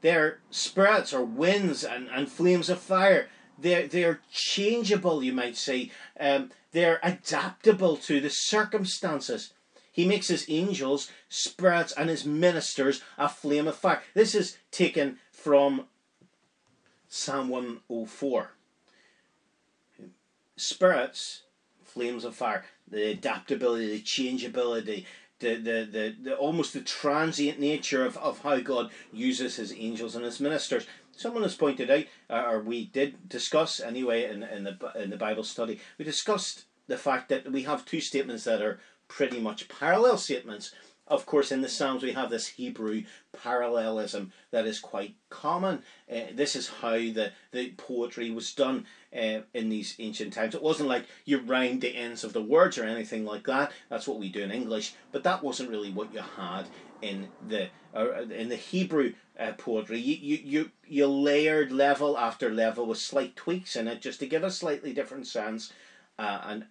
They're 0.02 0.40
spirits 0.50 1.14
or 1.14 1.24
winds 1.24 1.82
and, 1.82 2.08
and 2.08 2.30
flames 2.30 2.68
of 2.68 2.78
fire. 2.78 3.28
They're, 3.58 3.86
they're 3.86 4.20
changeable, 4.30 5.22
you 5.22 5.32
might 5.32 5.56
say. 5.56 5.90
Um, 6.20 6.50
they're 6.72 7.00
adaptable 7.02 7.96
to 7.98 8.20
the 8.20 8.28
circumstances. 8.28 9.54
He 9.90 10.04
makes 10.04 10.28
his 10.28 10.44
angels 10.48 11.10
spirits 11.28 11.92
and 11.92 12.10
his 12.10 12.26
ministers 12.26 13.00
a 13.16 13.28
flame 13.28 13.68
of 13.68 13.76
fire. 13.76 14.02
This 14.12 14.34
is 14.34 14.58
taken 14.72 15.18
from 15.30 15.86
Psalm 17.08 17.48
104. 17.48 18.50
Spirits, 20.56 21.42
flames 21.84 22.24
of 22.24 22.34
fire, 22.34 22.64
the 22.88 23.12
adaptability, 23.12 23.86
the 23.86 24.00
changeability, 24.00 25.06
the, 25.40 25.56
the, 25.56 25.88
the, 25.90 26.14
the 26.22 26.36
almost 26.36 26.72
the 26.72 26.80
transient 26.80 27.58
nature 27.60 28.04
of, 28.04 28.16
of 28.18 28.40
how 28.40 28.60
God 28.60 28.90
uses 29.12 29.56
his 29.56 29.72
angels 29.72 30.14
and 30.14 30.24
his 30.24 30.40
ministers. 30.40 30.86
Someone 31.16 31.42
has 31.42 31.54
pointed 31.54 31.90
out, 31.90 32.04
uh, 32.30 32.44
or 32.50 32.60
we 32.60 32.86
did 32.86 33.28
discuss 33.28 33.80
anyway 33.80 34.24
in, 34.24 34.42
in 34.42 34.64
the 34.64 34.78
in 34.96 35.10
the 35.10 35.16
Bible 35.16 35.44
study, 35.44 35.80
we 35.98 36.04
discussed 36.04 36.64
the 36.86 36.96
fact 36.96 37.28
that 37.28 37.50
we 37.50 37.62
have 37.62 37.84
two 37.84 38.00
statements 38.00 38.44
that 38.44 38.62
are 38.62 38.80
pretty 39.08 39.40
much 39.40 39.68
parallel 39.68 40.18
statements. 40.18 40.72
Of 41.06 41.26
course, 41.26 41.52
in 41.52 41.60
the 41.60 41.68
Psalms, 41.68 42.02
we 42.02 42.12
have 42.12 42.30
this 42.30 42.46
Hebrew 42.46 43.02
parallelism 43.42 44.32
that 44.50 44.66
is 44.66 44.80
quite 44.80 45.14
common. 45.28 45.82
Uh, 46.10 46.32
this 46.32 46.56
is 46.56 46.68
how 46.80 46.92
the, 46.92 47.32
the 47.52 47.72
poetry 47.76 48.30
was 48.30 48.54
done 48.54 48.86
uh, 49.14 49.40
in 49.52 49.68
these 49.68 49.96
ancient 49.98 50.32
times. 50.32 50.54
It 50.54 50.62
wasn't 50.62 50.88
like 50.88 51.04
you 51.26 51.40
rhymed 51.40 51.82
the 51.82 51.94
ends 51.94 52.24
of 52.24 52.32
the 52.32 52.42
words 52.42 52.78
or 52.78 52.84
anything 52.84 53.26
like 53.26 53.44
that. 53.46 53.72
That's 53.90 54.08
what 54.08 54.18
we 54.18 54.30
do 54.30 54.42
in 54.42 54.50
English, 54.50 54.94
but 55.12 55.24
that 55.24 55.42
wasn't 55.42 55.70
really 55.70 55.92
what 55.92 56.14
you 56.14 56.20
had 56.20 56.64
in 57.02 57.28
the 57.46 57.68
uh, 57.94 58.22
in 58.22 58.48
the 58.48 58.56
Hebrew 58.56 59.12
uh, 59.38 59.52
poetry. 59.58 59.98
You, 59.98 60.16
you 60.16 60.38
you 60.42 60.70
you 60.86 61.06
layered 61.06 61.70
level 61.70 62.16
after 62.16 62.50
level 62.50 62.86
with 62.86 62.98
slight 62.98 63.36
tweaks 63.36 63.76
in 63.76 63.88
it 63.88 64.00
just 64.00 64.20
to 64.20 64.26
give 64.26 64.42
a 64.42 64.50
slightly 64.50 64.94
different 64.94 65.26
sense. 65.26 65.70
Uh, 66.18 66.40
and 66.44 66.66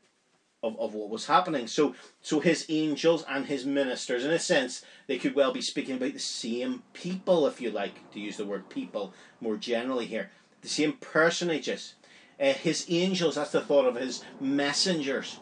of, 0.63 0.79
of 0.79 0.95
what 0.95 1.09
was 1.09 1.27
happening. 1.27 1.67
So 1.67 1.93
so 2.21 2.39
his 2.39 2.65
angels 2.69 3.23
and 3.29 3.45
his 3.45 3.65
ministers, 3.65 4.23
in 4.23 4.31
a 4.31 4.39
sense, 4.39 4.83
they 5.07 5.19
could 5.19 5.35
well 5.35 5.51
be 5.51 5.61
speaking 5.61 5.97
about 5.97 6.13
the 6.13 6.19
same 6.19 6.83
people, 6.93 7.45
if 7.45 7.61
you 7.61 7.69
like 7.69 8.09
to 8.11 8.19
use 8.19 8.37
the 8.37 8.45
word 8.45 8.69
people 8.69 9.13
more 9.41 9.57
generally 9.57 10.05
here. 10.05 10.31
The 10.61 10.69
same 10.69 10.93
personages. 10.93 11.95
Uh, 12.39 12.53
his 12.53 12.85
angels, 12.89 13.35
that's 13.35 13.51
the 13.51 13.61
thought 13.61 13.85
of 13.85 13.95
his 13.95 14.23
messengers. 14.39 15.39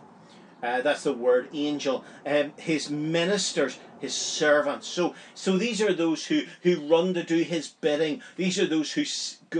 Uh, 0.63 0.82
that's 0.82 1.04
the 1.04 1.13
word 1.13 1.50
angel. 1.54 2.04
Um, 2.26 2.54
his 2.58 2.89
ministers, 2.89 3.80
his 4.00 4.13
servants. 4.13 4.88
So, 4.88 5.15
so 5.34 5.58
these 5.58 5.82
are 5.82 5.93
those 5.93 6.26
who, 6.26 6.43
who 6.62 6.88
run 6.88 7.13
to 7.15 7.24
do 7.24 7.38
his 7.38 7.69
bidding. 7.69 8.21
These 8.36 8.60
are 8.60 8.67
those 8.67 8.91
who 8.93 9.06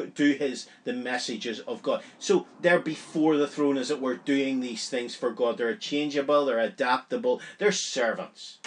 do 0.06 0.32
his 0.34 0.68
the 0.84 0.94
messages 0.94 1.60
of 1.62 1.82
God. 1.82 2.04
So 2.20 2.48
they're 2.62 2.80
before 2.80 3.38
the 3.38 3.48
throne, 3.48 3.78
as 3.78 3.92
it 3.92 4.02
were, 4.02 4.16
doing 4.16 4.60
these 4.60 4.90
things 4.90 5.16
for 5.16 5.32
God. 5.32 5.58
They're 5.58 5.76
changeable. 5.76 6.46
They're 6.46 6.60
adaptable. 6.60 7.42
They're 7.58 7.72
servants. 7.72 8.60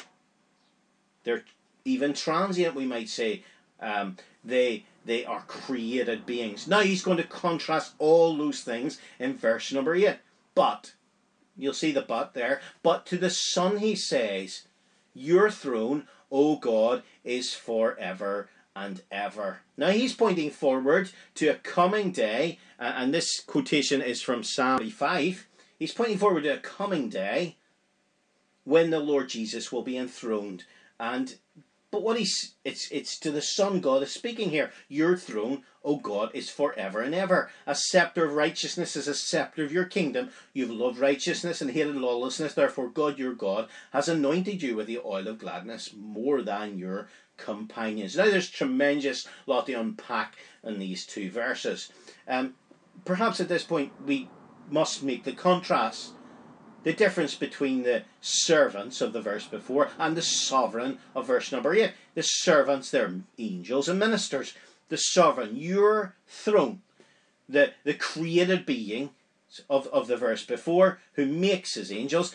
They're 1.25 1.45
even 1.85 2.13
transient, 2.15 2.75
we 2.75 2.87
might 2.87 3.09
say. 3.09 3.45
Um, 3.81 4.17
they 4.45 4.85
they 5.05 5.25
are 5.25 5.43
created 5.43 6.27
beings. 6.27 6.67
Now 6.67 6.81
he's 6.81 7.03
going 7.03 7.19
to 7.19 7.25
contrast 7.25 7.95
all 7.99 8.37
those 8.37 8.63
things 8.63 8.99
in 9.19 9.37
verse 9.37 9.73
number 9.73 9.95
eight. 9.95 10.19
But 10.55 10.95
You'll 11.57 11.73
see 11.73 11.93
the 11.93 12.03
but 12.03 12.35
there. 12.35 12.61
But 12.83 13.07
to 13.07 13.17
the 13.17 13.31
Son 13.31 13.79
he 13.79 13.95
says, 13.95 14.63
Your 15.15 15.51
throne, 15.51 16.09
O 16.31 16.57
God, 16.57 17.03
is 17.23 17.55
forever 17.55 18.49
and 18.75 19.03
ever. 19.11 19.61
Now 19.77 19.91
he's 19.91 20.15
pointing 20.15 20.51
forward 20.51 21.11
to 21.37 21.49
a 21.49 21.55
coming 21.55 22.11
day, 22.11 22.59
and 22.79 23.15
this 23.15 23.41
quotation 23.41 24.03
is 24.03 24.21
from 24.21 24.43
Psalm 24.43 24.91
5. 24.91 25.47
He's 25.79 25.93
pointing 25.93 26.19
forward 26.19 26.43
to 26.45 26.55
a 26.55 26.59
coming 26.59 27.09
day 27.09 27.57
when 28.65 28.91
the 28.91 29.01
Lord 29.01 29.29
Jesus 29.29 29.71
will 29.71 29.83
be 29.83 29.97
enthroned. 29.97 30.65
And 30.99 31.37
but 31.91 32.03
what 32.03 32.19
he's 32.19 32.55
it's 32.65 32.91
it's 32.91 33.19
to 33.21 33.31
the 33.31 33.43
Son 33.43 33.81
God 33.81 34.03
is 34.03 34.13
speaking 34.13 34.51
here. 34.51 34.73
Your 34.89 35.17
throne, 35.17 35.63
O 35.85 35.97
God, 35.97 36.31
is 36.33 36.49
forever 36.49 37.03
and 37.03 37.15
ever. 37.15 37.51
A 37.67 37.75
scepter 37.75 38.25
of 38.25 38.35
righteousness 38.35 38.97
is 38.97 39.07
a 39.07 39.15
scepter 39.15 39.65
of 39.65 39.73
your 39.73 39.85
kingdom. 39.85 40.31
You've 40.53 40.71
loved 40.71 40.99
righteousness 40.99 41.61
and 41.61 41.71
hated 41.71 41.97
lawlessness. 41.97 42.55
Therefore, 42.55 42.89
God 42.89 43.19
your 43.19 43.35
God 43.35 43.69
has 43.93 44.09
anointed 44.09 44.63
you 44.63 44.77
with 44.77 44.87
the 44.87 45.01
oil 45.05 45.29
of 45.29 45.39
gladness 45.39 45.95
more 45.95 46.41
than 46.43 46.79
your 46.79 47.09
companions. 47.37 48.17
Now, 48.17 48.27
there's 48.27 48.49
tremendous 48.49 49.29
lot 49.47 49.67
to 49.67 49.75
unpack 49.75 50.37
in 50.63 50.79
these 50.79 51.05
two 51.05 51.31
verses. 51.31 51.93
Um, 52.27 52.55
perhaps 53.05 53.41
at 53.41 53.49
this 53.49 53.65
point 53.65 53.93
we 54.05 54.29
must 54.71 55.03
make 55.03 55.25
the 55.25 55.33
contrast 55.33 56.13
the 56.85 56.93
difference 56.93 57.35
between 57.35 57.83
the 57.83 58.05
servants 58.21 59.01
of 59.01 59.13
the 59.13 59.21
verse 59.21 59.47
before 59.47 59.91
and 59.99 60.17
the 60.17 60.23
sovereign 60.23 60.99
of 61.15 61.27
verse 61.27 61.51
number 61.51 61.75
8. 61.75 61.93
The 62.15 62.23
servants, 62.23 62.91
they're 62.91 63.15
angels 63.39 63.89
and 63.89 63.99
ministers. 63.99 64.55
The 64.95 64.99
sovereign, 64.99 65.57
your 65.57 66.15
throne, 66.29 66.83
the, 67.49 67.73
the 67.83 67.95
created 67.95 68.65
being 68.65 69.11
of, 69.69 69.89
of 69.89 70.07
the 70.07 70.17
verse 70.17 70.45
before, 70.45 71.01
who 71.15 71.27
makes 71.27 71.75
his 71.75 71.91
angels, 71.91 72.33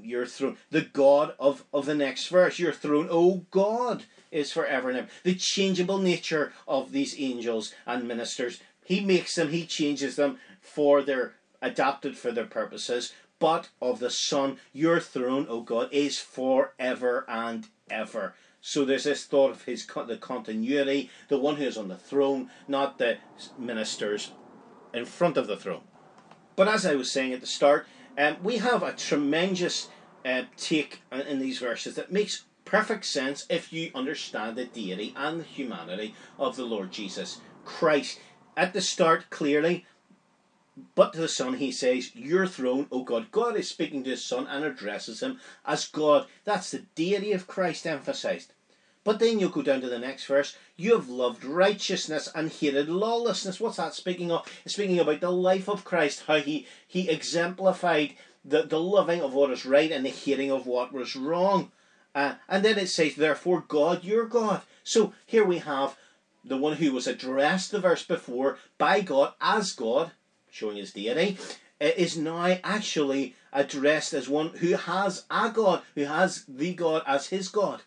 your 0.00 0.24
throne, 0.24 0.56
the 0.70 0.82
God 0.82 1.34
of, 1.40 1.64
of 1.74 1.86
the 1.86 1.96
next 1.96 2.28
verse, 2.28 2.60
your 2.60 2.72
throne, 2.72 3.08
oh 3.10 3.44
God, 3.50 4.04
is 4.30 4.52
forever 4.52 4.88
and 4.88 4.98
ever. 4.98 5.08
The 5.24 5.34
changeable 5.34 5.98
nature 5.98 6.52
of 6.68 6.92
these 6.92 7.16
angels 7.18 7.74
and 7.84 8.06
ministers, 8.06 8.60
he 8.84 9.00
makes 9.00 9.34
them, 9.34 9.50
he 9.50 9.66
changes 9.66 10.14
them 10.14 10.38
for 10.60 11.02
their 11.02 11.34
adapted 11.60 12.16
for 12.16 12.30
their 12.30 12.46
purposes, 12.46 13.14
but 13.40 13.70
of 13.82 13.98
the 13.98 14.10
Son. 14.10 14.58
Your 14.72 15.00
throne, 15.00 15.46
O 15.48 15.62
God, 15.62 15.88
is 15.90 16.20
forever 16.20 17.24
and 17.26 17.66
ever. 17.90 18.34
So 18.60 18.84
there's 18.84 19.04
this 19.04 19.24
thought 19.24 19.50
of 19.50 19.64
his 19.64 19.86
the 19.86 20.18
continuity, 20.18 21.10
the 21.28 21.38
one 21.38 21.56
who 21.56 21.64
is 21.64 21.78
on 21.78 21.88
the 21.88 21.96
throne, 21.96 22.50
not 22.68 22.98
the 22.98 23.18
ministers 23.58 24.32
in 24.92 25.04
front 25.04 25.36
of 25.36 25.46
the 25.46 25.56
throne. 25.56 25.82
But 26.56 26.68
as 26.68 26.84
I 26.84 26.94
was 26.94 27.10
saying 27.10 27.32
at 27.32 27.40
the 27.40 27.46
start, 27.46 27.86
um, 28.18 28.36
we 28.42 28.58
have 28.58 28.82
a 28.82 28.92
tremendous 28.92 29.88
uh, 30.24 30.42
take 30.56 31.02
in 31.10 31.38
these 31.38 31.58
verses 31.58 31.94
that 31.94 32.12
makes 32.12 32.44
perfect 32.64 33.04
sense 33.06 33.46
if 33.48 33.72
you 33.72 33.90
understand 33.94 34.56
the 34.56 34.66
deity 34.66 35.14
and 35.16 35.40
the 35.40 35.44
humanity 35.44 36.14
of 36.38 36.56
the 36.56 36.64
Lord 36.64 36.92
Jesus 36.92 37.40
Christ. 37.64 38.20
At 38.56 38.74
the 38.74 38.80
start, 38.82 39.30
clearly, 39.30 39.86
but 40.94 41.12
to 41.12 41.20
the 41.20 41.28
Son, 41.28 41.54
he 41.54 41.72
says, 41.72 42.14
Your 42.14 42.46
throne, 42.46 42.86
O 42.90 43.02
God. 43.02 43.30
God 43.30 43.56
is 43.56 43.68
speaking 43.68 44.04
to 44.04 44.10
his 44.10 44.24
Son 44.24 44.46
and 44.46 44.64
addresses 44.64 45.22
him 45.22 45.38
as 45.64 45.86
God. 45.86 46.26
That's 46.44 46.70
the 46.70 46.84
deity 46.94 47.32
of 47.32 47.46
Christ 47.46 47.86
emphasized. 47.86 48.52
But 49.02 49.18
then 49.18 49.38
you 49.38 49.48
go 49.48 49.62
down 49.62 49.80
to 49.80 49.88
the 49.88 49.98
next 49.98 50.26
verse. 50.26 50.56
You 50.76 50.94
have 50.94 51.08
loved 51.08 51.44
righteousness 51.44 52.28
and 52.34 52.50
hated 52.50 52.88
lawlessness. 52.88 53.58
What's 53.58 53.78
that 53.78 53.94
speaking 53.94 54.30
of? 54.30 54.46
It's 54.64 54.74
speaking 54.74 54.98
about 54.98 55.20
the 55.20 55.30
life 55.30 55.68
of 55.68 55.84
Christ, 55.84 56.24
how 56.26 56.36
he, 56.36 56.66
he 56.86 57.08
exemplified 57.08 58.14
the, 58.44 58.62
the 58.62 58.80
loving 58.80 59.22
of 59.22 59.32
what 59.32 59.50
is 59.50 59.64
right 59.64 59.90
and 59.90 60.04
the 60.04 60.10
hating 60.10 60.50
of 60.50 60.66
what 60.66 60.92
was 60.92 61.16
wrong. 61.16 61.72
Uh, 62.14 62.34
and 62.48 62.64
then 62.64 62.78
it 62.78 62.88
says, 62.88 63.14
Therefore, 63.14 63.64
God, 63.66 64.04
your 64.04 64.26
God. 64.26 64.62
So 64.84 65.14
here 65.26 65.44
we 65.44 65.58
have 65.58 65.96
the 66.44 66.56
one 66.56 66.76
who 66.76 66.92
was 66.92 67.06
addressed 67.06 67.70
the 67.70 67.80
verse 67.80 68.02
before 68.02 68.58
by 68.78 69.00
God 69.00 69.34
as 69.40 69.72
God 69.72 70.12
showing 70.50 70.76
his 70.76 70.92
deity, 70.92 71.38
is 71.80 72.16
now 72.16 72.58
actually 72.62 73.34
addressed 73.52 74.12
as 74.12 74.28
one 74.28 74.50
who 74.56 74.74
has 74.74 75.24
a 75.30 75.50
God, 75.50 75.82
who 75.94 76.04
has 76.04 76.44
the 76.46 76.74
God 76.74 77.02
as 77.06 77.28
his 77.28 77.48
God. 77.48 77.82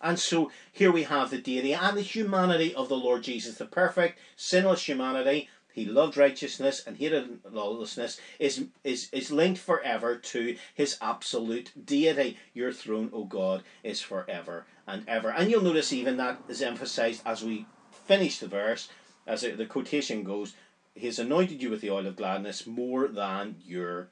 And 0.00 0.18
so 0.18 0.50
here 0.72 0.90
we 0.90 1.04
have 1.04 1.30
the 1.30 1.38
deity 1.38 1.72
and 1.72 1.96
the 1.96 2.02
humanity 2.02 2.74
of 2.74 2.88
the 2.88 2.96
Lord 2.96 3.22
Jesus, 3.22 3.56
the 3.56 3.66
perfect, 3.66 4.18
sinless 4.36 4.86
humanity. 4.86 5.48
He 5.72 5.86
loved 5.86 6.18
righteousness 6.18 6.82
and 6.86 6.98
hated 6.98 7.38
lawlessness, 7.50 8.20
is, 8.38 8.66
is, 8.84 9.08
is 9.12 9.30
linked 9.30 9.60
forever 9.60 10.16
to 10.16 10.56
his 10.74 10.98
absolute 11.00 11.72
deity. 11.86 12.36
Your 12.52 12.72
throne, 12.72 13.10
O 13.12 13.24
God, 13.24 13.62
is 13.82 14.02
forever 14.02 14.66
and 14.86 15.08
ever. 15.08 15.30
And 15.30 15.50
you'll 15.50 15.62
notice 15.62 15.92
even 15.92 16.18
that 16.18 16.42
is 16.48 16.60
emphasized 16.60 17.22
as 17.24 17.42
we 17.42 17.66
finish 17.90 18.38
the 18.38 18.48
verse, 18.48 18.88
as 19.26 19.42
the 19.42 19.66
quotation 19.66 20.24
goes, 20.24 20.54
he 20.94 21.06
has 21.06 21.18
anointed 21.18 21.62
you 21.62 21.70
with 21.70 21.80
the 21.80 21.90
oil 21.90 22.06
of 22.06 22.16
gladness 22.16 22.66
more 22.66 23.08
than 23.08 23.56
your 23.64 24.08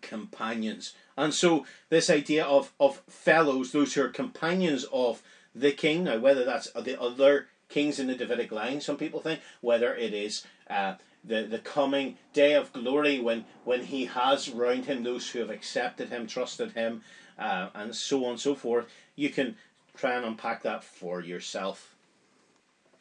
companions. 0.00 0.94
And 1.16 1.32
so 1.32 1.66
this 1.88 2.10
idea 2.10 2.44
of, 2.44 2.72
of 2.80 3.00
fellows, 3.08 3.72
those 3.72 3.94
who 3.94 4.02
are 4.02 4.08
companions 4.08 4.84
of 4.92 5.22
the 5.54 5.72
king, 5.72 6.04
now 6.04 6.18
whether 6.18 6.44
that's 6.44 6.70
the 6.72 7.00
other 7.00 7.48
kings 7.68 7.98
in 7.98 8.06
the 8.06 8.14
Davidic 8.14 8.52
line, 8.52 8.80
some 8.80 8.96
people 8.96 9.20
think, 9.20 9.40
whether 9.60 9.94
it 9.94 10.12
is 10.14 10.44
uh, 10.68 10.94
the, 11.22 11.42
the 11.42 11.58
coming 11.58 12.18
day 12.32 12.54
of 12.54 12.72
glory 12.72 13.20
when, 13.20 13.44
when 13.64 13.84
he 13.84 14.06
has 14.06 14.48
round 14.48 14.86
him 14.86 15.02
those 15.02 15.30
who 15.30 15.38
have 15.40 15.50
accepted 15.50 16.08
him, 16.08 16.26
trusted 16.26 16.72
him, 16.72 17.02
uh, 17.38 17.68
and 17.74 17.94
so 17.94 18.24
on 18.24 18.32
and 18.32 18.40
so 18.40 18.54
forth, 18.54 18.86
you 19.16 19.30
can 19.30 19.56
try 19.96 20.14
and 20.14 20.24
unpack 20.24 20.62
that 20.62 20.84
for 20.84 21.20
yourself 21.20 21.93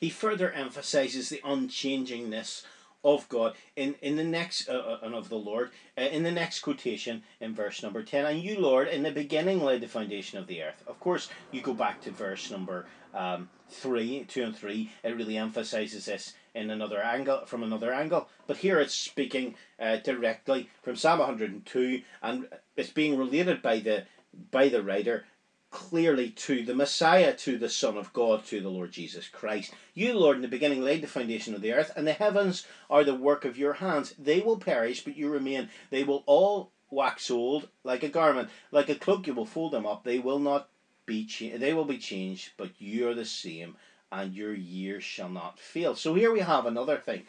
he 0.04 0.10
further 0.10 0.52
emphasizes 0.52 1.30
the 1.30 1.42
unchangingness 1.46 2.66
of 3.06 3.30
God 3.30 3.56
in, 3.78 3.96
in 4.02 4.18
the 4.18 4.24
next 4.24 4.68
uh, 4.68 4.74
uh, 4.74 4.98
and 5.02 5.16
of 5.16 5.30
the 5.30 5.38
Lord 5.38 5.72
uh, 5.98 6.02
in 6.02 6.24
the 6.24 6.32
next 6.32 6.60
quotation 6.60 7.24
in 7.40 7.56
verse 7.56 7.82
number 7.82 8.04
10 8.04 8.26
and 8.26 8.42
you 8.42 8.60
Lord 8.60 8.90
in 8.90 9.04
the 9.04 9.12
beginning 9.12 9.64
laid 9.64 9.80
the 9.80 9.88
foundation 9.88 10.38
of 10.38 10.48
the 10.48 10.62
earth. 10.62 10.84
Of 10.88 11.00
course 11.00 11.30
you 11.52 11.62
go 11.62 11.74
back 11.74 12.02
to 12.02 12.12
verse 12.12 12.52
number 12.52 12.86
um, 13.14 13.50
3 13.70 14.26
2 14.28 14.44
and 14.44 14.56
3 14.56 14.92
it 15.04 15.16
really 15.16 15.38
emphasizes 15.38 16.06
this 16.06 16.34
in 16.54 16.70
another 16.70 17.02
angle 17.02 17.46
from 17.46 17.64
another 17.64 17.94
angle. 17.94 18.28
But 18.46 18.58
here 18.58 18.82
it's 18.82 18.94
speaking 18.94 19.56
uh, 19.80 19.98
directly 19.98 20.70
from 20.82 20.98
Psalm 20.98 21.20
102, 21.20 22.02
and 22.22 22.48
it's 22.76 22.90
being 22.90 23.18
related 23.18 23.62
by 23.62 23.80
the 23.80 24.04
by 24.52 24.68
the 24.68 24.84
writer 24.84 25.26
clearly 25.74 26.30
to 26.30 26.64
the 26.64 26.76
Messiah, 26.76 27.34
to 27.34 27.58
the 27.58 27.68
Son 27.68 27.98
of 27.98 28.14
God, 28.14 28.46
to 28.46 28.62
the 28.62 28.70
Lord 28.70 28.92
Jesus 28.92 29.28
Christ. 29.28 29.74
You, 29.96 30.14
Lord, 30.14 30.38
in 30.38 30.44
the 30.44 30.48
beginning 30.48 30.84
laid 30.84 31.02
the 31.02 31.08
foundation 31.08 31.56
of 31.56 31.62
the 31.62 31.74
earth, 31.74 31.92
and 31.96 32.08
the 32.08 32.14
heavens 32.14 32.66
are 32.92 33.04
the 33.04 33.16
work 33.16 33.44
of 33.44 33.58
your 33.58 33.74
hands. 33.74 34.14
They 34.18 34.40
will 34.40 34.60
perish, 34.60 35.04
but 35.04 35.18
you 35.18 35.30
remain. 35.30 35.70
They 35.90 36.04
will 36.04 36.24
all 36.28 36.72
wax 36.92 37.32
old 37.32 37.68
like 37.84 38.04
a 38.04 38.08
garment, 38.08 38.50
like 38.72 38.88
a 38.88 38.96
cloak. 38.96 39.26
You 39.26 39.34
will 39.34 39.48
fold 39.48 39.74
them 39.74 39.88
up. 39.88 40.04
They 40.04 40.20
will 40.20 40.40
not 40.40 40.70
be 41.08 41.26
cha- 41.26 41.58
they 41.58 41.74
will 41.74 41.86
be 41.86 41.98
changed, 41.98 42.52
but 42.56 42.70
you 42.78 43.10
are 43.10 43.16
the 43.16 43.26
same, 43.26 43.76
and 44.12 44.34
your 44.34 44.54
years 44.54 45.04
shall 45.04 45.30
not 45.30 45.60
fail. 45.60 45.96
So 45.96 46.14
here 46.14 46.32
we 46.32 46.42
have 46.42 46.68
another 46.68 46.98
thing. 46.98 47.24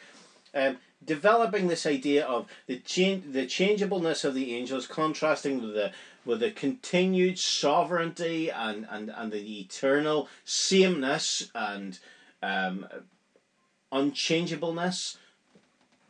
Um, 0.53 0.77
developing 1.03 1.67
this 1.67 1.85
idea 1.85 2.25
of 2.25 2.47
the 2.67 2.77
change, 2.77 3.33
the 3.33 3.47
changeableness 3.47 4.23
of 4.23 4.35
the 4.35 4.55
angels, 4.55 4.85
contrasting 4.85 5.61
with 5.61 5.73
the 5.73 5.91
with 6.25 6.39
the 6.39 6.51
continued 6.51 7.37
sovereignty 7.37 8.49
and, 8.49 8.87
and, 8.89 9.11
and 9.15 9.31
the 9.31 9.59
eternal 9.59 10.27
sameness 10.43 11.51
and 11.53 11.99
um, 12.41 12.87
unchangeableness, 13.91 15.17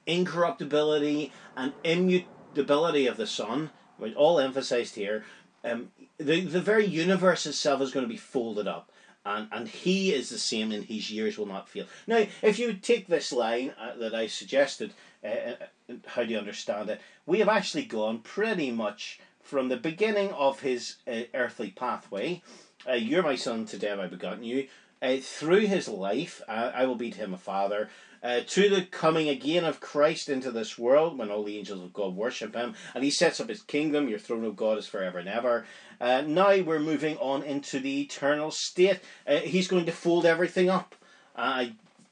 incorruptibility, 0.05 1.31
and 1.55 1.73
immutability 1.83 3.07
of 3.07 3.17
the 3.17 3.27
Son, 3.27 3.71
which 3.97 4.15
all 4.15 4.39
emphasized 4.39 4.95
here. 4.95 5.25
Um, 5.63 5.91
the, 6.17 6.41
the 6.41 6.61
very 6.61 6.85
universe 6.85 7.45
itself 7.45 7.81
is 7.81 7.91
going 7.91 8.05
to 8.05 8.11
be 8.11 8.17
folded 8.17 8.67
up. 8.67 8.91
And, 9.25 9.47
and 9.51 9.67
he 9.67 10.13
is 10.13 10.29
the 10.29 10.37
same 10.37 10.71
and 10.71 10.85
his 10.85 11.09
years 11.09 11.37
will 11.37 11.47
not 11.47 11.67
fail. 11.67 11.85
Now, 12.05 12.27
if 12.43 12.59
you 12.59 12.73
take 12.73 13.07
this 13.07 13.31
line 13.31 13.73
uh, 13.79 13.95
that 13.97 14.13
I 14.13 14.27
suggested, 14.27 14.93
uh, 15.23 15.27
uh, 15.27 15.93
how 16.05 16.23
do 16.23 16.31
you 16.31 16.37
understand 16.37 16.91
it? 16.91 17.01
We 17.25 17.39
have 17.39 17.49
actually 17.49 17.85
gone 17.85 18.19
pretty 18.19 18.69
much 18.69 19.19
from 19.45 19.69
the 19.69 19.77
beginning 19.77 20.33
of 20.33 20.61
his 20.61 20.95
uh, 21.07 21.21
earthly 21.35 21.69
pathway, 21.69 22.41
uh, 22.89 22.93
you're 22.93 23.21
my 23.21 23.35
son, 23.35 23.65
today 23.65 23.89
have 23.89 23.99
I 23.99 24.07
begotten 24.07 24.43
you, 24.43 24.67
uh, 25.03 25.17
through 25.21 25.67
his 25.67 25.87
life, 25.87 26.41
uh, 26.47 26.71
I 26.73 26.85
will 26.87 26.95
be 26.95 27.11
to 27.11 27.17
him 27.19 27.33
a 27.33 27.37
father, 27.37 27.89
uh, 28.23 28.39
to 28.47 28.69
the 28.69 28.81
coming 28.81 29.29
again 29.29 29.63
of 29.63 29.79
Christ 29.79 30.29
into 30.29 30.49
this 30.49 30.79
world, 30.79 31.19
when 31.19 31.29
all 31.29 31.43
the 31.43 31.59
angels 31.59 31.83
of 31.83 31.93
God 31.93 32.15
worship 32.15 32.55
him, 32.55 32.73
and 32.95 33.03
he 33.03 33.11
sets 33.11 33.39
up 33.39 33.49
his 33.49 33.61
kingdom, 33.61 34.09
your 34.09 34.17
throne 34.17 34.45
of 34.45 34.55
God 34.55 34.79
is 34.79 34.87
forever 34.87 35.19
and 35.19 35.29
ever. 35.29 35.67
Uh, 36.01 36.21
now 36.21 36.59
we're 36.61 36.79
moving 36.79 37.15
on 37.17 37.43
into 37.43 37.79
the 37.79 38.01
eternal 38.01 38.49
state. 38.49 38.99
he's 39.27 39.67
going 39.67 39.85
to 39.85 39.91
fold 39.91 40.25
everything 40.25 40.71
up. 40.71 40.95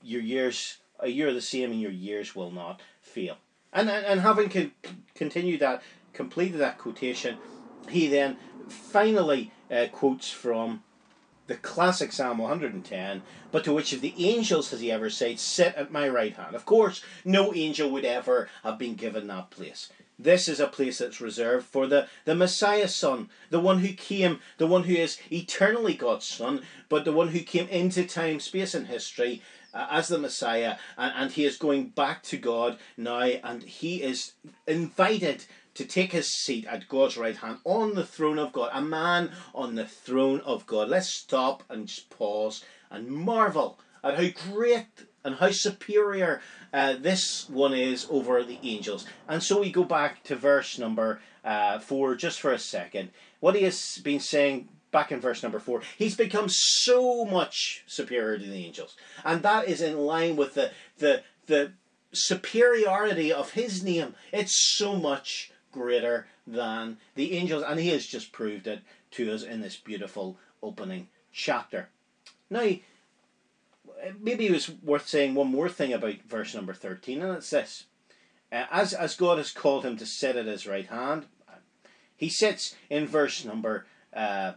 your 0.03 0.21
years, 0.21 0.77
you're 1.03 1.33
the 1.33 1.41
same, 1.41 1.71
and 1.71 1.81
your 1.81 1.91
years 1.91 2.35
will 2.35 2.51
not 2.51 2.79
fail. 3.01 3.37
And, 3.73 3.89
and, 3.89 4.05
and 4.05 4.21
having 4.21 4.49
con- 4.49 4.71
continued 5.15 5.61
that, 5.61 5.81
completed 6.13 6.59
that 6.59 6.77
quotation, 6.77 7.37
he 7.89 8.07
then 8.07 8.37
finally 8.67 9.51
uh, 9.69 9.87
quotes 9.91 10.29
from 10.29 10.83
the 11.47 11.55
classic 11.55 12.11
Psalm 12.11 12.37
110, 12.37 13.21
but 13.51 13.63
to 13.65 13.73
which 13.73 13.91
of 13.91 14.01
the 14.01 14.13
angels 14.17 14.71
has 14.71 14.79
he 14.79 14.91
ever 14.91 15.09
said, 15.09 15.39
Sit 15.39 15.75
at 15.75 15.91
my 15.91 16.07
right 16.07 16.35
hand? 16.35 16.55
Of 16.55 16.65
course, 16.65 17.03
no 17.25 17.53
angel 17.53 17.89
would 17.91 18.05
ever 18.05 18.49
have 18.63 18.79
been 18.79 18.95
given 18.95 19.27
that 19.27 19.49
place. 19.49 19.89
This 20.17 20.47
is 20.47 20.59
a 20.59 20.67
place 20.67 20.99
that's 20.99 21.19
reserved 21.19 21.65
for 21.65 21.87
the, 21.87 22.07
the 22.23 22.35
Messiah 22.35 22.87
Son, 22.87 23.29
the 23.49 23.59
one 23.59 23.79
who 23.79 23.93
came, 23.93 24.39
the 24.57 24.67
one 24.67 24.83
who 24.83 24.93
is 24.93 25.19
eternally 25.31 25.95
God's 25.95 26.25
Son, 26.25 26.61
but 26.87 27.03
the 27.03 27.11
one 27.11 27.29
who 27.29 27.39
came 27.41 27.67
into 27.67 28.05
time, 28.05 28.39
space, 28.39 28.73
and 28.73 28.87
history 28.87 29.41
uh, 29.73 29.87
as 29.89 30.07
the 30.07 30.19
Messiah, 30.19 30.77
and, 30.97 31.13
and 31.15 31.31
he 31.31 31.45
is 31.45 31.57
going 31.57 31.89
back 31.89 32.23
to 32.23 32.37
God 32.37 32.77
now, 32.95 33.19
and 33.19 33.63
he 33.63 34.01
is 34.03 34.33
invited 34.67 35.45
to 35.75 35.85
take 35.85 36.11
his 36.11 36.27
seat 36.27 36.65
at 36.65 36.87
God's 36.87 37.17
right 37.17 37.35
hand 37.35 37.59
on 37.63 37.95
the 37.95 38.05
throne 38.05 38.39
of 38.39 38.53
God, 38.53 38.69
a 38.73 38.81
man 38.81 39.31
on 39.55 39.75
the 39.75 39.85
throne 39.85 40.41
of 40.41 40.65
God. 40.65 40.89
Let's 40.89 41.09
stop 41.09 41.63
and 41.69 41.91
pause 42.09 42.63
and 42.91 43.07
marvel 43.07 43.79
at 44.03 44.17
how 44.17 44.51
great 44.51 44.87
and 45.23 45.35
how 45.35 45.51
superior 45.51 46.41
uh, 46.73 46.95
this 46.99 47.49
one 47.49 47.73
is 47.73 48.07
over 48.09 48.43
the 48.43 48.59
angels. 48.61 49.05
And 49.27 49.41
so 49.41 49.61
we 49.61 49.71
go 49.71 49.83
back 49.83 50.23
to 50.23 50.35
verse 50.35 50.77
number 50.77 51.21
uh, 51.43 51.79
4 51.79 52.15
just 52.15 52.41
for 52.41 52.51
a 52.51 52.59
second. 52.59 53.09
What 53.39 53.55
he 53.55 53.63
has 53.63 53.99
been 54.03 54.19
saying 54.19 54.69
back 54.91 55.11
in 55.11 55.21
verse 55.21 55.41
number 55.41 55.59
4, 55.59 55.81
he's 55.97 56.15
become 56.15 56.47
so 56.49 57.25
much 57.25 57.83
superior 57.87 58.37
to 58.37 58.45
the 58.45 58.65
angels. 58.65 58.95
And 59.23 59.41
that 59.43 59.67
is 59.67 59.81
in 59.81 59.97
line 59.97 60.35
with 60.35 60.53
the, 60.53 60.71
the, 60.97 61.23
the 61.47 61.73
superiority 62.13 63.31
of 63.31 63.53
his 63.53 63.83
name. 63.83 64.15
It's 64.31 64.75
so 64.77 64.95
much 64.95 65.51
greater 65.73 66.27
than 66.47 66.97
the 67.15 67.33
angels, 67.33 67.63
and 67.63 67.79
he 67.79 67.89
has 67.89 68.05
just 68.05 68.31
proved 68.31 68.67
it 68.67 68.81
to 69.11 69.33
us 69.33 69.43
in 69.43 69.59
this 69.59 69.75
beautiful 69.75 70.37
opening 70.61 71.09
chapter. 71.33 71.89
Now, 72.49 72.69
maybe 74.19 74.47
it 74.47 74.51
was 74.51 74.69
worth 74.81 75.07
saying 75.07 75.35
one 75.35 75.47
more 75.47 75.69
thing 75.69 75.91
about 75.91 76.21
verse 76.27 76.55
number 76.55 76.73
13, 76.73 77.21
and 77.21 77.35
it's 77.35 77.49
this. 77.49 77.85
Uh, 78.51 78.65
as, 78.71 78.93
as 78.93 79.15
God 79.15 79.39
has 79.39 79.51
called 79.51 79.83
him 79.83 79.97
to 79.97 80.05
sit 80.05 80.35
at 80.35 80.45
his 80.45 80.67
right 80.67 80.87
hand, 80.87 81.25
he 82.15 82.29
sits 82.29 82.75
in 82.89 83.07
verse 83.07 83.43
number 83.43 83.85
uh, 84.13 84.53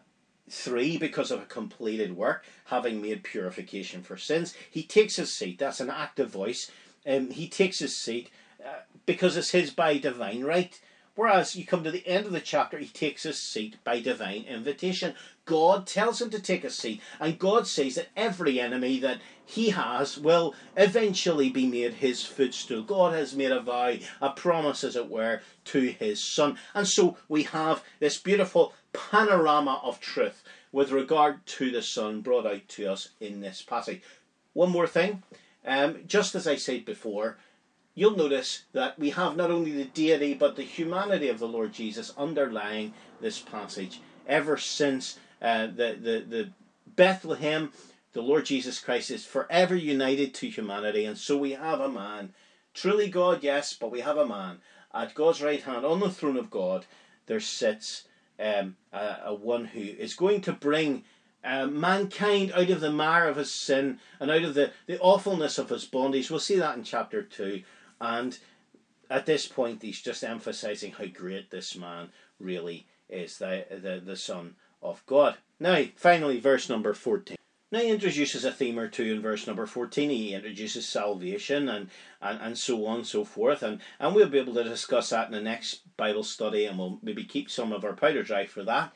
3 0.50 0.98
because 0.98 1.30
of 1.30 1.42
a 1.42 1.46
completed 1.46 2.16
work, 2.16 2.44
having 2.66 3.02
made 3.02 3.24
purification 3.24 4.02
for 4.02 4.16
sins. 4.16 4.54
He 4.70 4.82
takes 4.82 5.16
his 5.16 5.32
seat, 5.32 5.58
that's 5.58 5.80
an 5.80 5.90
active 5.90 6.30
voice. 6.30 6.70
Um, 7.06 7.30
he 7.30 7.48
takes 7.48 7.78
his 7.78 7.96
seat 7.96 8.30
uh, 8.64 8.80
because 9.04 9.36
it's 9.36 9.50
his 9.50 9.70
by 9.70 9.98
divine 9.98 10.44
right. 10.44 10.78
Whereas 11.16 11.56
you 11.56 11.64
come 11.64 11.82
to 11.82 11.90
the 11.90 12.06
end 12.06 12.26
of 12.26 12.32
the 12.32 12.40
chapter, 12.40 12.78
he 12.78 12.86
takes 12.86 13.24
his 13.24 13.38
seat 13.38 13.76
by 13.82 14.00
divine 14.00 14.44
invitation. 14.46 15.14
God 15.46 15.86
tells 15.86 16.20
him 16.20 16.28
to 16.30 16.40
take 16.40 16.62
a 16.62 16.70
seat, 16.70 17.00
and 17.18 17.38
God 17.38 17.66
says 17.66 17.94
that 17.94 18.08
every 18.16 18.60
enemy 18.60 18.98
that 19.00 19.20
he 19.44 19.70
has 19.70 20.18
will 20.18 20.54
eventually 20.76 21.48
be 21.48 21.66
made 21.66 21.94
his 21.94 22.22
footstool. 22.24 22.82
God 22.82 23.14
has 23.14 23.34
made 23.34 23.50
a 23.50 23.60
vow, 23.60 23.94
a 24.20 24.30
promise, 24.30 24.84
as 24.84 24.94
it 24.94 25.08
were, 25.08 25.40
to 25.66 25.80
his 25.80 26.22
son. 26.22 26.58
And 26.74 26.86
so 26.86 27.16
we 27.28 27.44
have 27.44 27.82
this 27.98 28.18
beautiful 28.18 28.74
panorama 28.92 29.80
of 29.82 30.00
truth 30.00 30.42
with 30.70 30.90
regard 30.90 31.46
to 31.46 31.70
the 31.70 31.82
son 31.82 32.20
brought 32.20 32.46
out 32.46 32.68
to 32.68 32.92
us 32.92 33.08
in 33.20 33.40
this 33.40 33.62
passage. 33.62 34.02
One 34.52 34.70
more 34.70 34.86
thing, 34.86 35.22
um, 35.64 36.00
just 36.06 36.34
as 36.34 36.46
I 36.46 36.56
said 36.56 36.84
before, 36.84 37.38
you'll 37.96 38.16
notice 38.16 38.62
that 38.72 38.96
we 38.96 39.10
have 39.10 39.36
not 39.36 39.50
only 39.50 39.72
the 39.72 39.86
deity 39.86 40.34
but 40.34 40.54
the 40.54 40.62
humanity 40.62 41.28
of 41.28 41.40
the 41.40 41.48
Lord 41.48 41.72
Jesus 41.72 42.12
underlying 42.16 42.94
this 43.20 43.40
passage. 43.40 44.00
Ever 44.28 44.56
since 44.56 45.18
uh, 45.42 45.66
the, 45.66 45.98
the, 46.00 46.24
the 46.28 46.50
Bethlehem, 46.94 47.72
the 48.12 48.22
Lord 48.22 48.44
Jesus 48.46 48.78
Christ 48.78 49.10
is 49.10 49.24
forever 49.24 49.74
united 49.74 50.34
to 50.34 50.48
humanity, 50.48 51.04
and 51.04 51.18
so 51.18 51.36
we 51.36 51.52
have 51.52 51.80
a 51.80 51.88
man, 51.88 52.32
truly 52.74 53.08
God, 53.08 53.42
yes, 53.42 53.72
but 53.72 53.90
we 53.90 54.00
have 54.00 54.18
a 54.18 54.26
man 54.26 54.58
at 54.94 55.14
God's 55.14 55.42
right 55.42 55.62
hand 55.62 55.84
on 55.84 56.00
the 56.00 56.10
throne 56.10 56.36
of 56.36 56.50
God. 56.50 56.86
There 57.26 57.40
sits 57.40 58.04
um, 58.38 58.76
a, 58.92 59.16
a 59.26 59.34
one 59.34 59.64
who 59.64 59.80
is 59.80 60.14
going 60.14 60.42
to 60.42 60.52
bring 60.52 61.04
uh, 61.44 61.66
mankind 61.66 62.52
out 62.52 62.70
of 62.70 62.80
the 62.80 62.90
mire 62.90 63.28
of 63.28 63.36
his 63.36 63.52
sin 63.52 64.00
and 64.18 64.30
out 64.30 64.42
of 64.42 64.54
the, 64.54 64.72
the 64.86 64.98
awfulness 65.00 65.58
of 65.58 65.68
his 65.68 65.84
bondage. 65.84 66.30
We'll 66.30 66.40
see 66.40 66.58
that 66.58 66.76
in 66.76 66.82
chapter 66.82 67.22
2. 67.22 67.62
And 68.00 68.38
at 69.10 69.26
this 69.26 69.46
point, 69.46 69.82
he's 69.82 70.02
just 70.02 70.24
emphasizing 70.24 70.92
how 70.92 71.06
great 71.06 71.50
this 71.50 71.76
man 71.76 72.10
really 72.38 72.86
is, 73.08 73.38
the, 73.38 73.64
the, 73.70 74.02
the 74.04 74.16
Son 74.16 74.56
of 74.82 75.04
God. 75.06 75.36
Now, 75.58 75.84
finally, 75.96 76.40
verse 76.40 76.68
number 76.68 76.92
14. 76.92 77.36
Now 77.72 77.80
he 77.80 77.88
introduces 77.88 78.44
a 78.44 78.52
theme 78.52 78.78
or 78.78 78.86
two 78.86 79.12
in 79.12 79.20
verse 79.20 79.46
number 79.46 79.66
14. 79.66 80.08
He 80.08 80.34
introduces 80.34 80.86
salvation 80.86 81.68
and, 81.68 81.90
and, 82.22 82.40
and 82.40 82.56
so 82.56 82.86
on 82.86 82.98
and 82.98 83.06
so 83.06 83.24
forth. 83.24 83.62
And, 83.62 83.80
and 83.98 84.14
we'll 84.14 84.28
be 84.28 84.38
able 84.38 84.54
to 84.54 84.64
discuss 84.64 85.10
that 85.10 85.26
in 85.26 85.32
the 85.32 85.40
next 85.40 85.80
Bible 85.96 86.22
study 86.22 86.66
and 86.66 86.78
we'll 86.78 87.00
maybe 87.02 87.24
keep 87.24 87.50
some 87.50 87.72
of 87.72 87.84
our 87.84 87.94
powder 87.94 88.22
dry 88.22 88.46
for 88.46 88.62
that. 88.64 88.92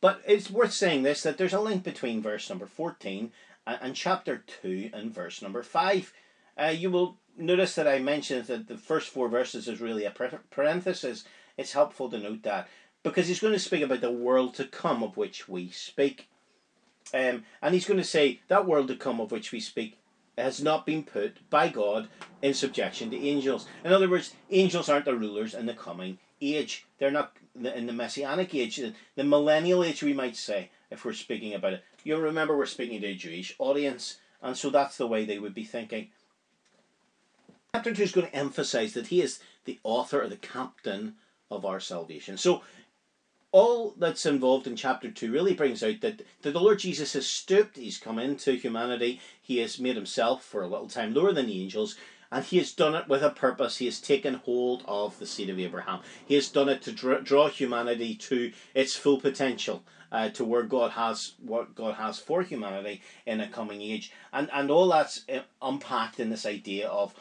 But 0.00 0.22
it's 0.26 0.50
worth 0.50 0.72
saying 0.72 1.04
this 1.04 1.22
that 1.22 1.38
there's 1.38 1.52
a 1.52 1.60
link 1.60 1.84
between 1.84 2.20
verse 2.20 2.48
number 2.50 2.66
14 2.66 3.30
and, 3.66 3.78
and 3.80 3.94
chapter 3.94 4.42
2 4.62 4.90
and 4.92 5.14
verse 5.14 5.40
number 5.40 5.62
5. 5.62 6.12
Uh, 6.60 6.68
you 6.68 6.90
will 6.90 7.16
notice 7.38 7.74
that 7.74 7.88
I 7.88 7.98
mentioned 7.98 8.46
that 8.46 8.68
the 8.68 8.76
first 8.76 9.08
four 9.08 9.28
verses 9.28 9.66
is 9.66 9.80
really 9.80 10.04
a 10.04 10.14
parenthesis. 10.50 11.24
It's 11.56 11.72
helpful 11.72 12.10
to 12.10 12.18
note 12.18 12.42
that 12.42 12.68
because 13.02 13.28
he's 13.28 13.40
going 13.40 13.54
to 13.54 13.58
speak 13.58 13.82
about 13.82 14.02
the 14.02 14.10
world 14.10 14.54
to 14.54 14.64
come 14.66 15.02
of 15.02 15.16
which 15.16 15.48
we 15.48 15.70
speak. 15.70 16.28
Um, 17.14 17.44
and 17.62 17.74
he's 17.74 17.86
going 17.86 17.98
to 17.98 18.04
say 18.04 18.40
that 18.48 18.66
world 18.66 18.88
to 18.88 18.96
come 18.96 19.20
of 19.20 19.32
which 19.32 19.52
we 19.52 19.60
speak 19.60 19.96
has 20.36 20.62
not 20.62 20.86
been 20.86 21.02
put 21.02 21.48
by 21.50 21.68
God 21.68 22.08
in 22.42 22.54
subjection 22.54 23.10
to 23.10 23.16
angels. 23.16 23.66
In 23.84 23.92
other 23.92 24.08
words, 24.08 24.34
angels 24.50 24.88
aren't 24.88 25.06
the 25.06 25.16
rulers 25.16 25.54
in 25.54 25.66
the 25.66 25.74
coming 25.74 26.18
age. 26.40 26.86
They're 26.98 27.10
not 27.10 27.36
in 27.54 27.86
the 27.86 27.92
messianic 27.92 28.54
age, 28.54 28.80
the 29.16 29.24
millennial 29.24 29.82
age, 29.82 30.02
we 30.02 30.12
might 30.12 30.36
say, 30.36 30.70
if 30.90 31.04
we're 31.04 31.12
speaking 31.12 31.54
about 31.54 31.74
it. 31.74 31.84
You'll 32.04 32.20
remember 32.20 32.56
we're 32.56 32.66
speaking 32.66 33.00
to 33.00 33.08
a 33.08 33.14
Jewish 33.14 33.54
audience, 33.58 34.18
and 34.40 34.56
so 34.56 34.70
that's 34.70 34.96
the 34.96 35.06
way 35.06 35.24
they 35.24 35.38
would 35.38 35.54
be 35.54 35.64
thinking. 35.64 36.08
Chapter 37.72 37.94
2 37.94 38.02
is 38.02 38.12
going 38.12 38.26
to 38.26 38.34
emphasize 38.34 38.94
that 38.94 39.06
he 39.06 39.22
is 39.22 39.38
the 39.64 39.78
author 39.84 40.22
or 40.22 40.28
the 40.28 40.36
captain 40.36 41.14
of 41.52 41.64
our 41.64 41.78
salvation. 41.78 42.36
So, 42.36 42.62
all 43.52 43.94
that's 43.96 44.26
involved 44.26 44.66
in 44.66 44.74
chapter 44.74 45.08
2 45.08 45.30
really 45.30 45.54
brings 45.54 45.82
out 45.82 46.00
that, 46.00 46.22
that 46.42 46.52
the 46.52 46.60
Lord 46.60 46.80
Jesus 46.80 47.12
has 47.12 47.28
stooped, 47.28 47.76
he's 47.76 47.98
come 47.98 48.18
into 48.18 48.54
humanity, 48.54 49.20
he 49.40 49.58
has 49.58 49.78
made 49.78 49.94
himself 49.94 50.44
for 50.44 50.62
a 50.62 50.68
little 50.68 50.88
time 50.88 51.14
lower 51.14 51.32
than 51.32 51.46
the 51.46 51.62
angels, 51.62 51.96
and 52.32 52.44
he 52.44 52.58
has 52.58 52.72
done 52.72 52.96
it 52.96 53.08
with 53.08 53.22
a 53.22 53.30
purpose. 53.30 53.78
He 53.78 53.86
has 53.86 54.00
taken 54.00 54.34
hold 54.34 54.84
of 54.86 55.18
the 55.20 55.26
seed 55.26 55.48
of 55.48 55.58
Abraham. 55.58 56.00
He 56.26 56.34
has 56.34 56.48
done 56.48 56.68
it 56.68 56.82
to 56.82 56.92
draw, 56.92 57.18
draw 57.18 57.48
humanity 57.48 58.14
to 58.16 58.52
its 58.74 58.96
full 58.96 59.20
potential. 59.20 59.84
Uh, 60.12 60.28
to 60.28 60.44
where 60.44 60.64
God 60.64 60.90
has 60.90 61.34
what 61.38 61.76
God 61.76 61.94
has 61.94 62.18
for 62.18 62.42
humanity 62.42 63.00
in 63.26 63.40
a 63.40 63.46
coming 63.46 63.80
age, 63.80 64.10
and 64.32 64.50
and 64.52 64.68
all 64.68 64.88
that's 64.88 65.24
uh, 65.32 65.38
unpacked 65.62 66.18
in 66.18 66.30
this 66.30 66.44
idea 66.44 66.88
of 66.88 67.14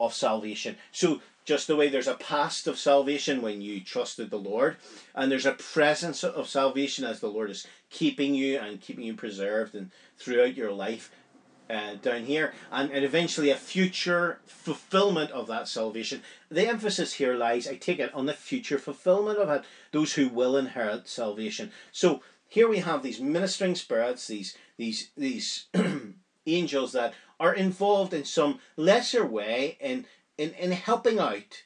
of 0.00 0.14
salvation. 0.14 0.76
So 0.92 1.20
just 1.44 1.66
the 1.66 1.76
way 1.76 1.88
there's 1.88 2.06
a 2.06 2.14
past 2.14 2.66
of 2.66 2.78
salvation 2.78 3.40
when 3.40 3.62
you 3.62 3.80
trusted 3.80 4.30
the 4.30 4.36
Lord, 4.36 4.76
and 5.14 5.32
there's 5.32 5.46
a 5.46 5.52
presence 5.52 6.22
of 6.22 6.46
salvation 6.48 7.04
as 7.04 7.20
the 7.20 7.28
Lord 7.28 7.50
is 7.50 7.66
keeping 7.90 8.34
you 8.34 8.58
and 8.58 8.80
keeping 8.80 9.04
you 9.04 9.14
preserved 9.14 9.74
and 9.74 9.90
throughout 10.18 10.54
your 10.54 10.72
life. 10.72 11.10
Uh, 11.70 11.96
down 11.96 12.24
here, 12.24 12.54
and, 12.72 12.90
and 12.90 13.04
eventually 13.04 13.50
a 13.50 13.54
future 13.54 14.40
fulfillment 14.46 15.30
of 15.32 15.46
that 15.48 15.68
salvation. 15.68 16.22
The 16.50 16.66
emphasis 16.66 17.12
here 17.12 17.34
lies, 17.34 17.68
I 17.68 17.76
take 17.76 17.98
it, 17.98 18.10
on 18.14 18.24
the 18.24 18.32
future 18.32 18.78
fulfillment 18.78 19.38
of 19.38 19.50
it, 19.50 19.64
those 19.92 20.14
who 20.14 20.30
will 20.30 20.56
inherit 20.56 21.06
salvation. 21.06 21.70
So 21.92 22.22
here 22.48 22.68
we 22.68 22.78
have 22.78 23.02
these 23.02 23.20
ministering 23.20 23.74
spirits, 23.74 24.26
these 24.26 24.56
these 24.78 25.10
these 25.14 25.66
angels 26.46 26.92
that 26.92 27.12
are 27.40 27.54
involved 27.54 28.12
in 28.12 28.24
some 28.24 28.60
lesser 28.76 29.24
way 29.24 29.76
in 29.80 30.06
in, 30.36 30.52
in 30.54 30.72
helping 30.72 31.18
out 31.18 31.64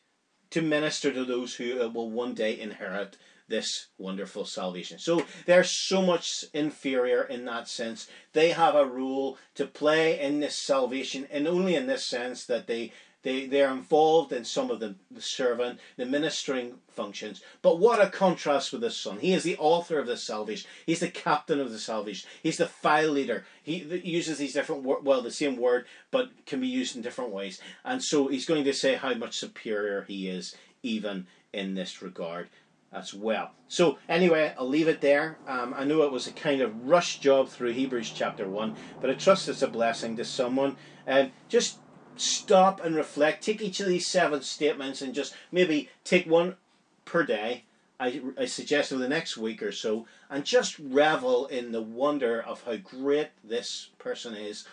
to 0.50 0.62
minister 0.62 1.12
to 1.12 1.24
those 1.24 1.54
who 1.54 1.82
uh, 1.82 1.88
will 1.88 2.10
one 2.10 2.34
day 2.34 2.58
inherit 2.58 3.16
this 3.48 3.88
wonderful 3.98 4.46
salvation. 4.46 4.98
So 4.98 5.26
they're 5.44 5.64
so 5.64 6.00
much 6.00 6.44
inferior 6.54 7.22
in 7.22 7.44
that 7.44 7.68
sense. 7.68 8.08
They 8.32 8.50
have 8.50 8.74
a 8.74 8.86
role 8.86 9.36
to 9.56 9.66
play 9.66 10.20
in 10.20 10.40
this 10.40 10.56
salvation, 10.56 11.26
and 11.30 11.46
only 11.46 11.74
in 11.74 11.86
this 11.86 12.04
sense 12.04 12.46
that 12.46 12.66
they 12.66 12.92
they, 13.22 13.46
they 13.46 13.62
are 13.62 13.72
involved 13.72 14.32
in 14.32 14.44
some 14.44 14.70
of 14.70 14.80
the, 14.80 14.94
the 15.10 15.20
servant, 15.20 15.78
the 15.96 16.06
ministering 16.06 16.74
functions. 16.88 17.40
But 17.62 17.78
what 17.78 18.00
a 18.00 18.10
contrast 18.10 18.72
with 18.72 18.80
the 18.80 18.90
Son. 18.90 19.18
He 19.18 19.32
is 19.32 19.44
the 19.44 19.56
author 19.58 19.98
of 19.98 20.06
the 20.06 20.16
salvation. 20.16 20.68
He's 20.86 21.00
the 21.00 21.08
captain 21.08 21.60
of 21.60 21.70
the 21.70 21.78
salvation. 21.78 22.28
He's 22.42 22.58
the 22.58 22.66
file 22.66 23.10
leader. 23.10 23.44
He 23.62 23.76
uses 24.04 24.38
these 24.38 24.54
different, 24.54 24.82
well, 24.82 25.22
the 25.22 25.30
same 25.30 25.56
word, 25.56 25.86
but 26.10 26.30
can 26.46 26.60
be 26.60 26.68
used 26.68 26.96
in 26.96 27.02
different 27.02 27.30
ways. 27.30 27.60
And 27.84 28.02
so 28.02 28.28
he's 28.28 28.46
going 28.46 28.64
to 28.64 28.72
say 28.72 28.94
how 28.96 29.14
much 29.14 29.36
superior 29.36 30.02
he 30.02 30.28
is, 30.28 30.56
even 30.82 31.26
in 31.52 31.74
this 31.74 32.02
regard 32.02 32.48
as 32.92 33.14
well. 33.14 33.52
So 33.68 33.98
anyway, 34.08 34.54
I'll 34.58 34.68
leave 34.68 34.88
it 34.88 35.00
there. 35.00 35.38
Um, 35.48 35.74
I 35.74 35.84
know 35.84 36.02
it 36.02 36.12
was 36.12 36.26
a 36.26 36.32
kind 36.32 36.60
of 36.60 36.86
rush 36.86 37.20
job 37.20 37.48
through 37.48 37.72
Hebrews 37.72 38.12
chapter 38.14 38.46
one, 38.48 38.76
but 39.00 39.08
I 39.08 39.14
trust 39.14 39.48
it's 39.48 39.62
a 39.62 39.68
blessing 39.68 40.16
to 40.16 40.24
someone. 40.24 40.76
And 41.06 41.32
just 41.48 41.78
stop 42.16 42.84
and 42.84 42.94
reflect. 42.94 43.42
Take 43.42 43.62
each 43.62 43.80
of 43.80 43.86
these 43.86 44.06
seven 44.06 44.42
statements 44.42 45.02
and 45.02 45.14
just 45.14 45.34
maybe 45.50 45.88
take 46.04 46.26
one 46.26 46.56
per 47.04 47.24
day. 47.24 47.64
I, 48.00 48.20
I 48.36 48.46
suggest 48.46 48.88
for 48.88 48.96
the 48.96 49.08
next 49.08 49.36
week 49.36 49.62
or 49.62 49.70
so, 49.70 50.06
and 50.28 50.44
just 50.44 50.76
revel 50.78 51.46
in 51.46 51.70
the 51.70 51.82
wonder 51.82 52.42
of 52.42 52.64
how 52.64 52.76
great 52.76 53.28
this 53.44 53.90
person 53.98 54.34
is 54.34 54.66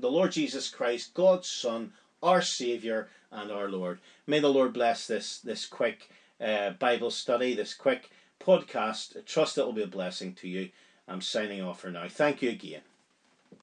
the 0.00 0.10
Lord 0.10 0.32
Jesus 0.32 0.68
Christ, 0.68 1.14
God's 1.14 1.48
Son, 1.48 1.92
our 2.22 2.42
Saviour, 2.42 3.08
and 3.30 3.50
our 3.50 3.68
Lord. 3.68 4.00
May 4.26 4.40
the 4.40 4.48
Lord 4.48 4.72
bless 4.72 5.06
this, 5.06 5.38
this 5.40 5.66
quick 5.66 6.10
uh, 6.40 6.70
Bible 6.70 7.10
study, 7.10 7.54
this 7.54 7.74
quick 7.74 8.10
podcast. 8.40 9.16
I 9.16 9.20
trust 9.20 9.58
it 9.58 9.64
will 9.64 9.72
be 9.72 9.82
a 9.82 9.88
blessing 9.88 10.34
to 10.34 10.48
you. 10.48 10.70
I'm 11.06 11.20
signing 11.20 11.62
off 11.62 11.80
for 11.80 11.90
now. 11.90 12.06
Thank 12.08 12.42
you 12.42 12.50
again. 12.50 12.82